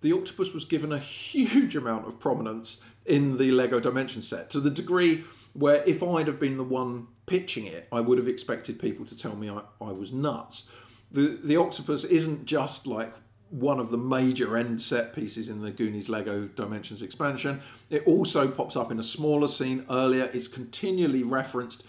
the 0.00 0.12
octopus 0.12 0.52
was 0.52 0.64
given 0.64 0.92
a 0.92 0.98
huge 0.98 1.76
amount 1.76 2.06
of 2.06 2.20
prominence 2.20 2.82
in 3.06 3.38
the 3.38 3.50
Lego 3.50 3.80
Dimension 3.80 4.22
set 4.22 4.50
to 4.50 4.60
the 4.60 4.70
degree 4.70 5.24
where 5.54 5.82
if 5.84 6.02
I'd 6.02 6.26
have 6.26 6.38
been 6.38 6.56
the 6.56 6.64
one 6.64 7.08
pitching 7.26 7.66
it, 7.66 7.88
I 7.90 8.00
would 8.00 8.18
have 8.18 8.28
expected 8.28 8.78
people 8.78 9.04
to 9.06 9.16
tell 9.16 9.36
me 9.36 9.50
I, 9.50 9.62
I 9.80 9.92
was 9.92 10.12
nuts. 10.12 10.68
The 11.10 11.38
the 11.42 11.56
octopus 11.56 12.04
isn't 12.04 12.44
just 12.44 12.86
like 12.86 13.12
one 13.50 13.80
of 13.80 13.90
the 13.90 13.98
major 13.98 14.56
end 14.56 14.80
set 14.80 15.14
pieces 15.14 15.48
in 15.48 15.60
the 15.60 15.70
Goonies 15.70 16.08
Lego 16.08 16.46
Dimensions 16.46 17.02
expansion. 17.02 17.60
It 17.90 18.06
also 18.06 18.48
pops 18.48 18.76
up 18.76 18.92
in 18.92 19.00
a 19.00 19.02
smaller 19.02 19.48
scene 19.48 19.84
earlier. 19.90 20.30
It's 20.32 20.48
continually 20.48 21.24
referenced. 21.24 21.82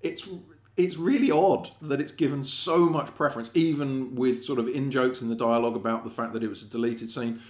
It's 0.00 0.28
it's 0.76 0.96
really 0.96 1.30
odd 1.30 1.70
that 1.82 2.00
it's 2.00 2.12
given 2.12 2.44
so 2.44 2.88
much 2.88 3.14
preference, 3.14 3.50
even 3.54 4.14
with 4.14 4.44
sort 4.44 4.58
of 4.58 4.68
in 4.68 4.90
jokes 4.90 5.20
in 5.20 5.28
the 5.28 5.34
dialogue 5.34 5.76
about 5.76 6.04
the 6.04 6.10
fact 6.10 6.32
that 6.32 6.42
it 6.42 6.48
was 6.48 6.62
a 6.62 6.66
deleted 6.66 7.10
scene. 7.10 7.42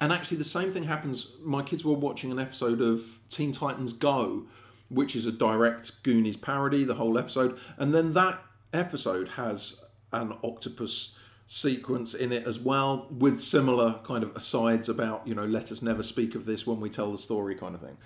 And 0.00 0.12
actually, 0.12 0.38
the 0.38 0.44
same 0.44 0.72
thing 0.72 0.84
happens. 0.84 1.32
My 1.42 1.62
kids 1.62 1.84
were 1.84 1.94
watching 1.94 2.30
an 2.30 2.38
episode 2.38 2.80
of 2.80 3.02
Teen 3.28 3.52
Titans 3.52 3.92
Go, 3.92 4.46
which 4.88 5.14
is 5.14 5.26
a 5.26 5.32
direct 5.32 6.02
Goonies 6.02 6.36
parody, 6.36 6.84
the 6.84 6.94
whole 6.94 7.18
episode. 7.18 7.58
And 7.76 7.94
then 7.94 8.12
that 8.14 8.42
episode 8.72 9.30
has 9.30 9.82
an 10.12 10.32
octopus 10.42 11.16
sequence 11.52 12.14
in 12.14 12.32
it 12.32 12.46
as 12.46 12.58
well, 12.58 13.06
with 13.10 13.38
similar 13.38 14.00
kind 14.04 14.24
of 14.24 14.34
asides 14.34 14.88
about, 14.88 15.26
you 15.26 15.34
know, 15.34 15.44
let 15.44 15.70
us 15.70 15.82
never 15.82 16.02
speak 16.02 16.34
of 16.34 16.46
this 16.46 16.66
when 16.66 16.80
we 16.80 16.88
tell 16.88 17.12
the 17.12 17.18
story 17.18 17.54
kind 17.54 17.74
of 17.74 17.82
thing. 17.82 17.98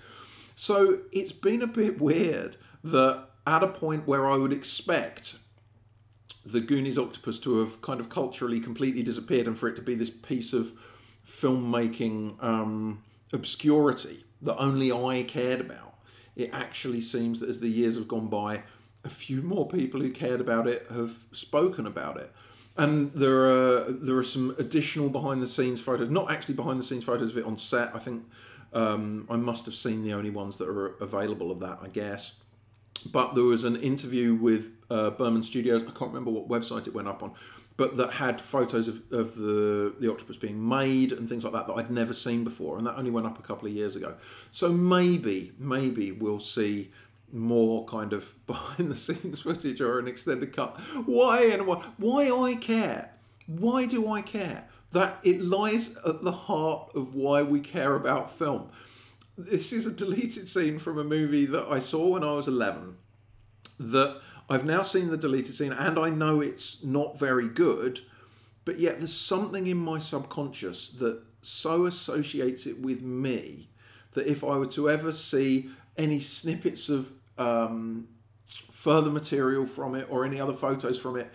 So 0.57 0.99
it's 1.13 1.31
been 1.31 1.61
a 1.61 1.67
bit 1.67 2.01
weird 2.01 2.57
that 2.83 3.29
at 3.45 3.63
a 3.63 3.69
point 3.69 4.05
where 4.05 4.29
I 4.29 4.35
would 4.35 4.51
expect 4.51 5.37
the 6.45 6.59
Goonies 6.59 6.97
octopus 6.97 7.39
to 7.39 7.59
have 7.59 7.81
kind 7.81 8.01
of 8.01 8.09
culturally 8.09 8.59
completely 8.59 9.01
disappeared 9.01 9.47
and 9.47 9.57
for 9.57 9.69
it 9.69 9.77
to 9.77 9.81
be 9.81 9.95
this 9.95 10.09
piece 10.09 10.51
of 10.51 10.73
filmmaking 11.25 12.43
um, 12.43 13.01
obscurity 13.31 14.25
that 14.41 14.57
only 14.57 14.91
I 14.91 15.23
cared 15.23 15.61
about, 15.61 15.95
it 16.35 16.49
actually 16.51 16.99
seems 16.99 17.39
that 17.39 17.47
as 17.47 17.61
the 17.61 17.69
years 17.69 17.95
have 17.95 18.09
gone 18.09 18.27
by, 18.27 18.63
a 19.05 19.09
few 19.09 19.41
more 19.41 19.69
people 19.69 20.01
who 20.01 20.11
cared 20.11 20.41
about 20.41 20.67
it 20.67 20.85
have 20.89 21.15
spoken 21.31 21.87
about 21.87 22.17
it. 22.17 22.33
And 22.77 23.11
there 23.13 23.45
are 23.45 23.91
there 23.91 24.17
are 24.17 24.23
some 24.23 24.55
additional 24.59 25.09
behind 25.09 25.41
the 25.41 25.47
scenes 25.47 25.81
photos, 25.81 26.09
not 26.09 26.31
actually 26.31 26.53
behind 26.53 26.79
the 26.79 26.83
scenes 26.83 27.03
photos 27.03 27.31
of 27.31 27.37
it 27.37 27.45
on 27.45 27.57
set. 27.57 27.95
I 27.95 27.99
think 27.99 28.23
um, 28.73 29.25
I 29.29 29.35
must 29.35 29.65
have 29.65 29.75
seen 29.75 30.03
the 30.03 30.13
only 30.13 30.29
ones 30.29 30.57
that 30.57 30.69
are 30.69 30.95
available 30.97 31.51
of 31.51 31.59
that, 31.61 31.79
I 31.81 31.87
guess. 31.87 32.35
But 33.11 33.35
there 33.35 33.43
was 33.43 33.63
an 33.63 33.77
interview 33.77 34.35
with 34.35 34.71
uh, 34.89 35.11
Berman 35.11 35.43
Studios. 35.43 35.81
I 35.83 35.91
can't 35.97 36.11
remember 36.13 36.31
what 36.31 36.47
website 36.47 36.87
it 36.87 36.93
went 36.93 37.07
up 37.07 37.23
on, 37.23 37.31
but 37.77 37.97
that 37.97 38.11
had 38.11 38.41
photos 38.41 38.87
of, 38.87 39.01
of 39.11 39.35
the 39.35 39.95
the 39.99 40.11
octopus 40.11 40.37
being 40.37 40.67
made 40.67 41.11
and 41.11 41.29
things 41.29 41.43
like 41.43 41.53
that 41.53 41.67
that 41.67 41.73
I'd 41.73 41.91
never 41.91 42.13
seen 42.13 42.43
before, 42.43 42.77
and 42.77 42.85
that 42.85 42.95
only 42.95 43.11
went 43.11 43.25
up 43.25 43.39
a 43.39 43.43
couple 43.43 43.67
of 43.67 43.73
years 43.73 43.95
ago. 43.95 44.15
So 44.51 44.69
maybe 44.69 45.53
maybe 45.57 46.11
we'll 46.11 46.39
see 46.39 46.91
more 47.31 47.85
kind 47.85 48.13
of 48.13 48.33
behind 48.47 48.91
the 48.91 48.95
scenes 48.95 49.41
footage 49.41 49.81
or 49.81 49.99
an 49.99 50.07
extended 50.07 50.55
cut. 50.55 50.79
Why 51.05 51.45
and 51.45 51.67
why? 51.67 51.85
Why 51.97 52.31
I 52.31 52.55
care? 52.55 53.11
Why 53.47 53.85
do 53.85 54.11
I 54.11 54.21
care? 54.21 54.67
That 54.91 55.19
it 55.23 55.41
lies 55.41 55.97
at 56.05 56.23
the 56.23 56.31
heart 56.31 56.91
of 56.95 57.13
why 57.13 57.43
we 57.43 57.59
care 57.59 57.95
about 57.95 58.37
film. 58.37 58.69
this 59.37 59.71
is 59.71 59.85
a 59.85 59.91
deleted 59.91 60.47
scene 60.47 60.79
from 60.79 60.97
a 60.97 61.03
movie 61.03 61.45
that 61.45 61.67
I 61.67 61.79
saw 61.79 62.07
when 62.07 62.23
I 62.23 62.33
was 62.33 62.47
11 62.47 62.95
that 63.79 64.21
I've 64.49 64.65
now 64.65 64.81
seen 64.81 65.09
the 65.09 65.17
deleted 65.17 65.53
scene 65.53 65.73
and 65.73 65.99
I 65.99 66.09
know 66.09 66.41
it's 66.41 66.83
not 66.83 67.19
very 67.19 67.47
good, 67.47 67.99
but 68.65 68.79
yet 68.79 68.97
there's 68.97 69.13
something 69.13 69.67
in 69.67 69.77
my 69.77 69.99
subconscious 69.99 70.89
that 70.89 71.21
so 71.41 71.85
associates 71.85 72.65
it 72.65 72.79
with 72.79 73.01
me 73.01 73.69
that 74.13 74.27
if 74.27 74.43
I 74.43 74.57
were 74.57 74.67
to 74.67 74.89
ever 74.89 75.13
see 75.13 75.69
any 75.97 76.19
snippets 76.19 76.89
of 76.89 77.11
um, 77.37 78.07
further 78.71 79.09
material 79.09 79.65
from 79.65 79.95
it 79.95 80.07
or 80.09 80.25
any 80.25 80.39
other 80.39 80.53
photos 80.53 80.97
from 80.97 81.17
it, 81.17 81.31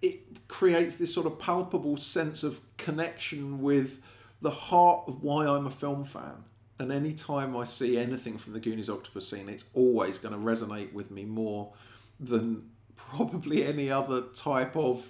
it 0.00 0.48
creates 0.48 0.96
this 0.96 1.12
sort 1.14 1.26
of 1.26 1.38
palpable 1.38 1.96
sense 1.96 2.42
of 2.42 2.60
connection 2.76 3.62
with 3.62 4.00
the 4.40 4.50
heart 4.50 5.04
of 5.06 5.22
why 5.22 5.46
I'm 5.46 5.66
a 5.66 5.70
film 5.70 6.04
fan. 6.04 6.44
And 6.78 6.90
any 6.90 7.12
time 7.12 7.56
I 7.56 7.64
see 7.64 7.96
anything 7.96 8.38
from 8.38 8.54
the 8.54 8.60
Goonies 8.60 8.90
Octopus 8.90 9.28
scene, 9.28 9.48
it's 9.48 9.64
always 9.72 10.18
going 10.18 10.34
to 10.34 10.40
resonate 10.40 10.92
with 10.92 11.12
me 11.12 11.24
more 11.24 11.72
than 12.18 12.68
probably 12.96 13.64
any 13.64 13.90
other 13.90 14.22
type 14.34 14.76
of 14.76 15.04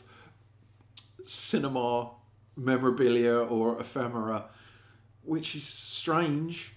cinema 1.25 2.11
memorabilia 2.57 3.39
or 3.39 3.81
ephemera, 3.81 4.45
which 5.23 5.55
is 5.55 5.65
strange. 5.65 6.75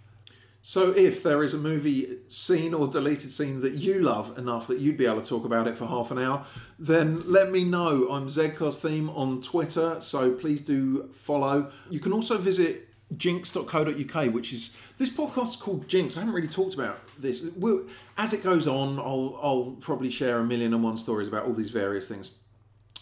So, 0.68 0.90
if 0.94 1.22
there 1.22 1.44
is 1.44 1.54
a 1.54 1.60
movie 1.60 2.18
scene 2.28 2.74
or 2.74 2.88
deleted 2.88 3.30
scene 3.30 3.62
that 3.62 3.74
you 3.74 4.00
love 4.00 4.36
enough 4.36 4.66
that 4.66 4.80
you'd 4.80 4.98
be 4.98 5.06
able 5.06 5.22
to 5.22 5.30
talk 5.30 5.46
about 5.46 5.68
it 5.68 5.78
for 5.78 5.86
half 5.86 6.10
an 6.10 6.18
hour, 6.18 6.44
then 6.80 7.22
let 7.32 7.52
me 7.52 7.64
know. 7.64 8.10
I'm 8.10 8.28
Zedcast 8.28 8.80
Theme 8.80 9.12
on 9.12 9.44
Twitter, 9.44 10.02
so 10.02 10.32
please 10.32 10.62
do 10.62 11.12
follow. 11.14 11.72
You 11.92 12.00
can 12.00 12.12
also 12.12 12.40
visit 12.40 12.90
jinx.co.uk, 13.16 14.34
which 14.34 14.54
is 14.54 14.76
this 14.98 15.12
podcast 15.12 15.50
is 15.50 15.56
called 15.56 15.88
Jinx. 15.88 16.18
I 16.18 16.22
haven't 16.22 16.34
really 16.34 16.48
talked 16.48 16.74
about 16.74 16.98
this. 17.20 17.44
We'll, 17.56 17.86
as 18.18 18.34
it 18.34 18.42
goes 18.42 18.68
on, 18.68 18.98
I'll, 18.98 19.40
I'll 19.44 19.78
probably 19.82 20.10
share 20.10 20.40
a 20.40 20.44
million 20.44 20.74
and 20.74 20.84
one 20.84 20.98
stories 20.98 21.28
about 21.28 21.46
all 21.46 21.54
these 21.54 21.70
various 21.70 22.08
things. 22.08 22.32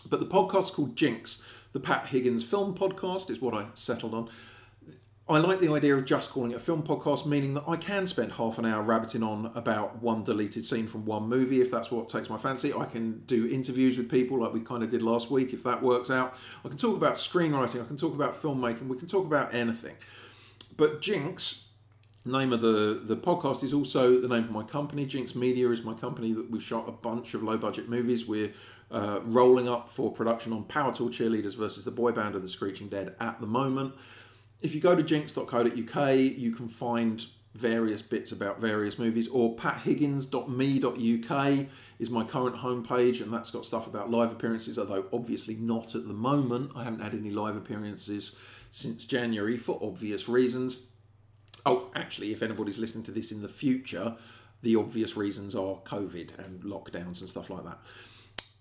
But 0.09 0.19
the 0.19 0.25
podcast 0.25 0.65
is 0.65 0.71
called 0.71 0.97
Jinx, 0.97 1.41
the 1.71 1.79
Pat 1.79 2.07
Higgins 2.07 2.43
film 2.43 2.77
podcast, 2.77 3.29
is 3.29 3.39
what 3.39 3.53
I 3.53 3.67
settled 3.73 4.13
on. 4.13 4.29
I 5.27 5.37
like 5.37 5.61
the 5.61 5.71
idea 5.73 5.95
of 5.95 6.03
just 6.03 6.31
calling 6.31 6.51
it 6.51 6.55
a 6.55 6.59
film 6.59 6.83
podcast, 6.83 7.25
meaning 7.25 7.53
that 7.53 7.63
I 7.65 7.77
can 7.77 8.05
spend 8.07 8.33
half 8.33 8.57
an 8.57 8.65
hour 8.65 8.83
rabbiting 8.83 9.23
on 9.23 9.53
about 9.55 10.01
one 10.01 10.25
deleted 10.25 10.65
scene 10.65 10.85
from 10.85 11.05
one 11.05 11.29
movie 11.29 11.61
if 11.61 11.71
that's 11.71 11.89
what 11.89 12.09
takes 12.09 12.29
my 12.29 12.37
fancy. 12.37 12.73
I 12.73 12.83
can 12.83 13.23
do 13.25 13.47
interviews 13.47 13.97
with 13.97 14.11
people 14.11 14.37
like 14.41 14.51
we 14.51 14.59
kind 14.59 14.83
of 14.83 14.89
did 14.89 15.01
last 15.01 15.31
week 15.31 15.53
if 15.53 15.63
that 15.63 15.81
works 15.81 16.11
out. 16.11 16.35
I 16.65 16.67
can 16.67 16.77
talk 16.77 16.97
about 16.97 17.15
screenwriting, 17.15 17.81
I 17.81 17.85
can 17.85 17.95
talk 17.95 18.13
about 18.13 18.41
filmmaking, 18.41 18.89
we 18.89 18.97
can 18.97 19.07
talk 19.07 19.25
about 19.25 19.53
anything. 19.53 19.95
But 20.75 20.99
Jinx, 20.99 21.67
name 22.25 22.51
of 22.51 22.59
the, 22.59 23.01
the 23.01 23.15
podcast, 23.15 23.63
is 23.63 23.71
also 23.71 24.19
the 24.19 24.27
name 24.27 24.43
of 24.43 24.51
my 24.51 24.63
company. 24.63 25.05
Jinx 25.05 25.35
Media 25.35 25.69
is 25.69 25.83
my 25.83 25.93
company 25.93 26.33
that 26.33 26.51
we've 26.51 26.61
shot 26.61 26.89
a 26.89 26.91
bunch 26.91 27.33
of 27.33 27.43
low 27.43 27.57
budget 27.57 27.87
movies. 27.87 28.25
We're 28.25 28.51
uh, 28.91 29.21
rolling 29.23 29.69
up 29.69 29.87
for 29.87 30.11
production 30.11 30.51
on 30.51 30.65
Power 30.65 30.93
Tool 30.93 31.07
Cheerleaders 31.07 31.55
versus 31.55 31.85
the 31.85 31.91
boy 31.91 32.11
band 32.11 32.35
of 32.35 32.41
the 32.41 32.49
Screeching 32.49 32.89
Dead 32.89 33.15
at 33.21 33.39
the 33.39 33.47
moment 33.47 33.93
if 34.63 34.73
you 34.73 34.81
go 34.81 34.95
to 34.95 35.03
jinx.co.uk, 35.03 36.15
you 36.15 36.55
can 36.55 36.69
find 36.69 37.23
various 37.53 38.01
bits 38.01 38.31
about 38.31 38.59
various 38.59 38.97
movies, 38.97 39.27
or 39.27 39.55
pathiggins.me.uk 39.55 41.67
is 41.99 42.09
my 42.09 42.23
current 42.23 42.55
homepage, 42.55 43.21
and 43.21 43.31
that's 43.31 43.51
got 43.51 43.65
stuff 43.65 43.85
about 43.85 44.09
live 44.09 44.31
appearances, 44.31 44.79
although 44.79 45.05
obviously 45.13 45.53
not 45.55 45.93
at 45.93 46.07
the 46.07 46.13
moment. 46.13 46.71
I 46.75 46.85
haven't 46.85 47.01
had 47.01 47.13
any 47.13 47.29
live 47.29 47.57
appearances 47.57 48.35
since 48.71 49.05
January 49.05 49.57
for 49.57 49.77
obvious 49.83 50.27
reasons. 50.27 50.87
Oh, 51.65 51.91
actually, 51.93 52.31
if 52.31 52.41
anybody's 52.41 52.79
listening 52.79 53.03
to 53.03 53.11
this 53.11 53.31
in 53.31 53.41
the 53.41 53.49
future, 53.49 54.15
the 54.63 54.77
obvious 54.77 55.15
reasons 55.15 55.55
are 55.55 55.75
COVID 55.85 56.43
and 56.43 56.63
lockdowns 56.63 57.19
and 57.19 57.29
stuff 57.29 57.49
like 57.49 57.65
that. 57.65 57.79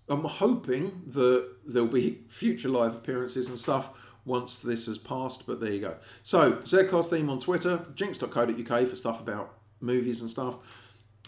I'm 0.09 0.25
hoping 0.25 1.03
that 1.09 1.49
there'll 1.65 1.88
be 1.88 2.23
future 2.29 2.69
live 2.69 2.97
appearances 2.97 3.49
and 3.49 3.59
stuff 3.59 3.91
once 4.24 4.56
this 4.56 4.87
has 4.87 4.98
passed, 4.98 5.46
but 5.46 5.61
there 5.61 5.72
you 5.72 5.80
go. 5.80 5.96
So, 6.22 6.52
Zcast 6.64 7.11
theme 7.11 7.28
on 7.28 7.40
Twitter, 7.40 7.85
jinx.co.uk 7.94 8.88
for 8.88 8.96
stuff 8.96 9.20
about 9.20 9.54
movies 9.80 10.20
and 10.20 10.30
stuff, 10.30 10.56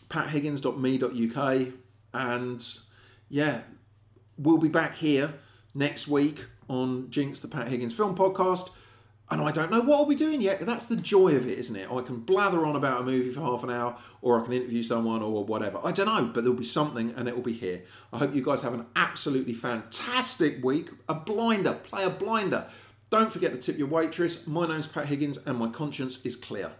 pathiggins.me.uk, 0.08 1.68
and 2.12 2.68
yeah, 3.28 3.62
we'll 4.38 4.58
be 4.58 4.68
back 4.68 4.94
here 4.94 5.34
next 5.74 6.06
week 6.06 6.44
on 6.68 7.10
Jinx, 7.10 7.40
the 7.40 7.48
Pat 7.48 7.68
Higgins 7.68 7.92
Film 7.92 8.16
Podcast. 8.16 8.70
And 9.30 9.40
I 9.40 9.52
don't 9.52 9.70
know 9.70 9.80
what 9.80 9.96
I'll 9.96 10.06
be 10.06 10.14
doing 10.14 10.42
yet. 10.42 10.60
That's 10.66 10.84
the 10.84 10.96
joy 10.96 11.34
of 11.34 11.48
it, 11.48 11.58
isn't 11.58 11.74
it? 11.74 11.90
I 11.90 12.02
can 12.02 12.20
blather 12.20 12.66
on 12.66 12.76
about 12.76 13.00
a 13.00 13.04
movie 13.04 13.32
for 13.32 13.40
half 13.40 13.64
an 13.64 13.70
hour, 13.70 13.96
or 14.20 14.40
I 14.40 14.44
can 14.44 14.52
interview 14.52 14.82
someone, 14.82 15.22
or 15.22 15.44
whatever. 15.44 15.80
I 15.82 15.92
don't 15.92 16.06
know, 16.06 16.30
but 16.32 16.44
there'll 16.44 16.58
be 16.58 16.62
something, 16.62 17.14
and 17.16 17.26
it 17.26 17.34
will 17.34 17.42
be 17.42 17.54
here. 17.54 17.82
I 18.12 18.18
hope 18.18 18.34
you 18.34 18.44
guys 18.44 18.60
have 18.60 18.74
an 18.74 18.84
absolutely 18.94 19.54
fantastic 19.54 20.62
week. 20.62 20.90
A 21.08 21.14
blinder, 21.14 21.72
play 21.72 22.04
a 22.04 22.10
blinder. 22.10 22.66
Don't 23.10 23.32
forget 23.32 23.52
to 23.52 23.58
tip 23.58 23.78
your 23.78 23.88
waitress. 23.88 24.46
My 24.46 24.66
name's 24.66 24.86
Pat 24.86 25.06
Higgins 25.06 25.38
and 25.46 25.58
my 25.58 25.68
conscience 25.68 26.24
is 26.24 26.36
clear. 26.36 26.72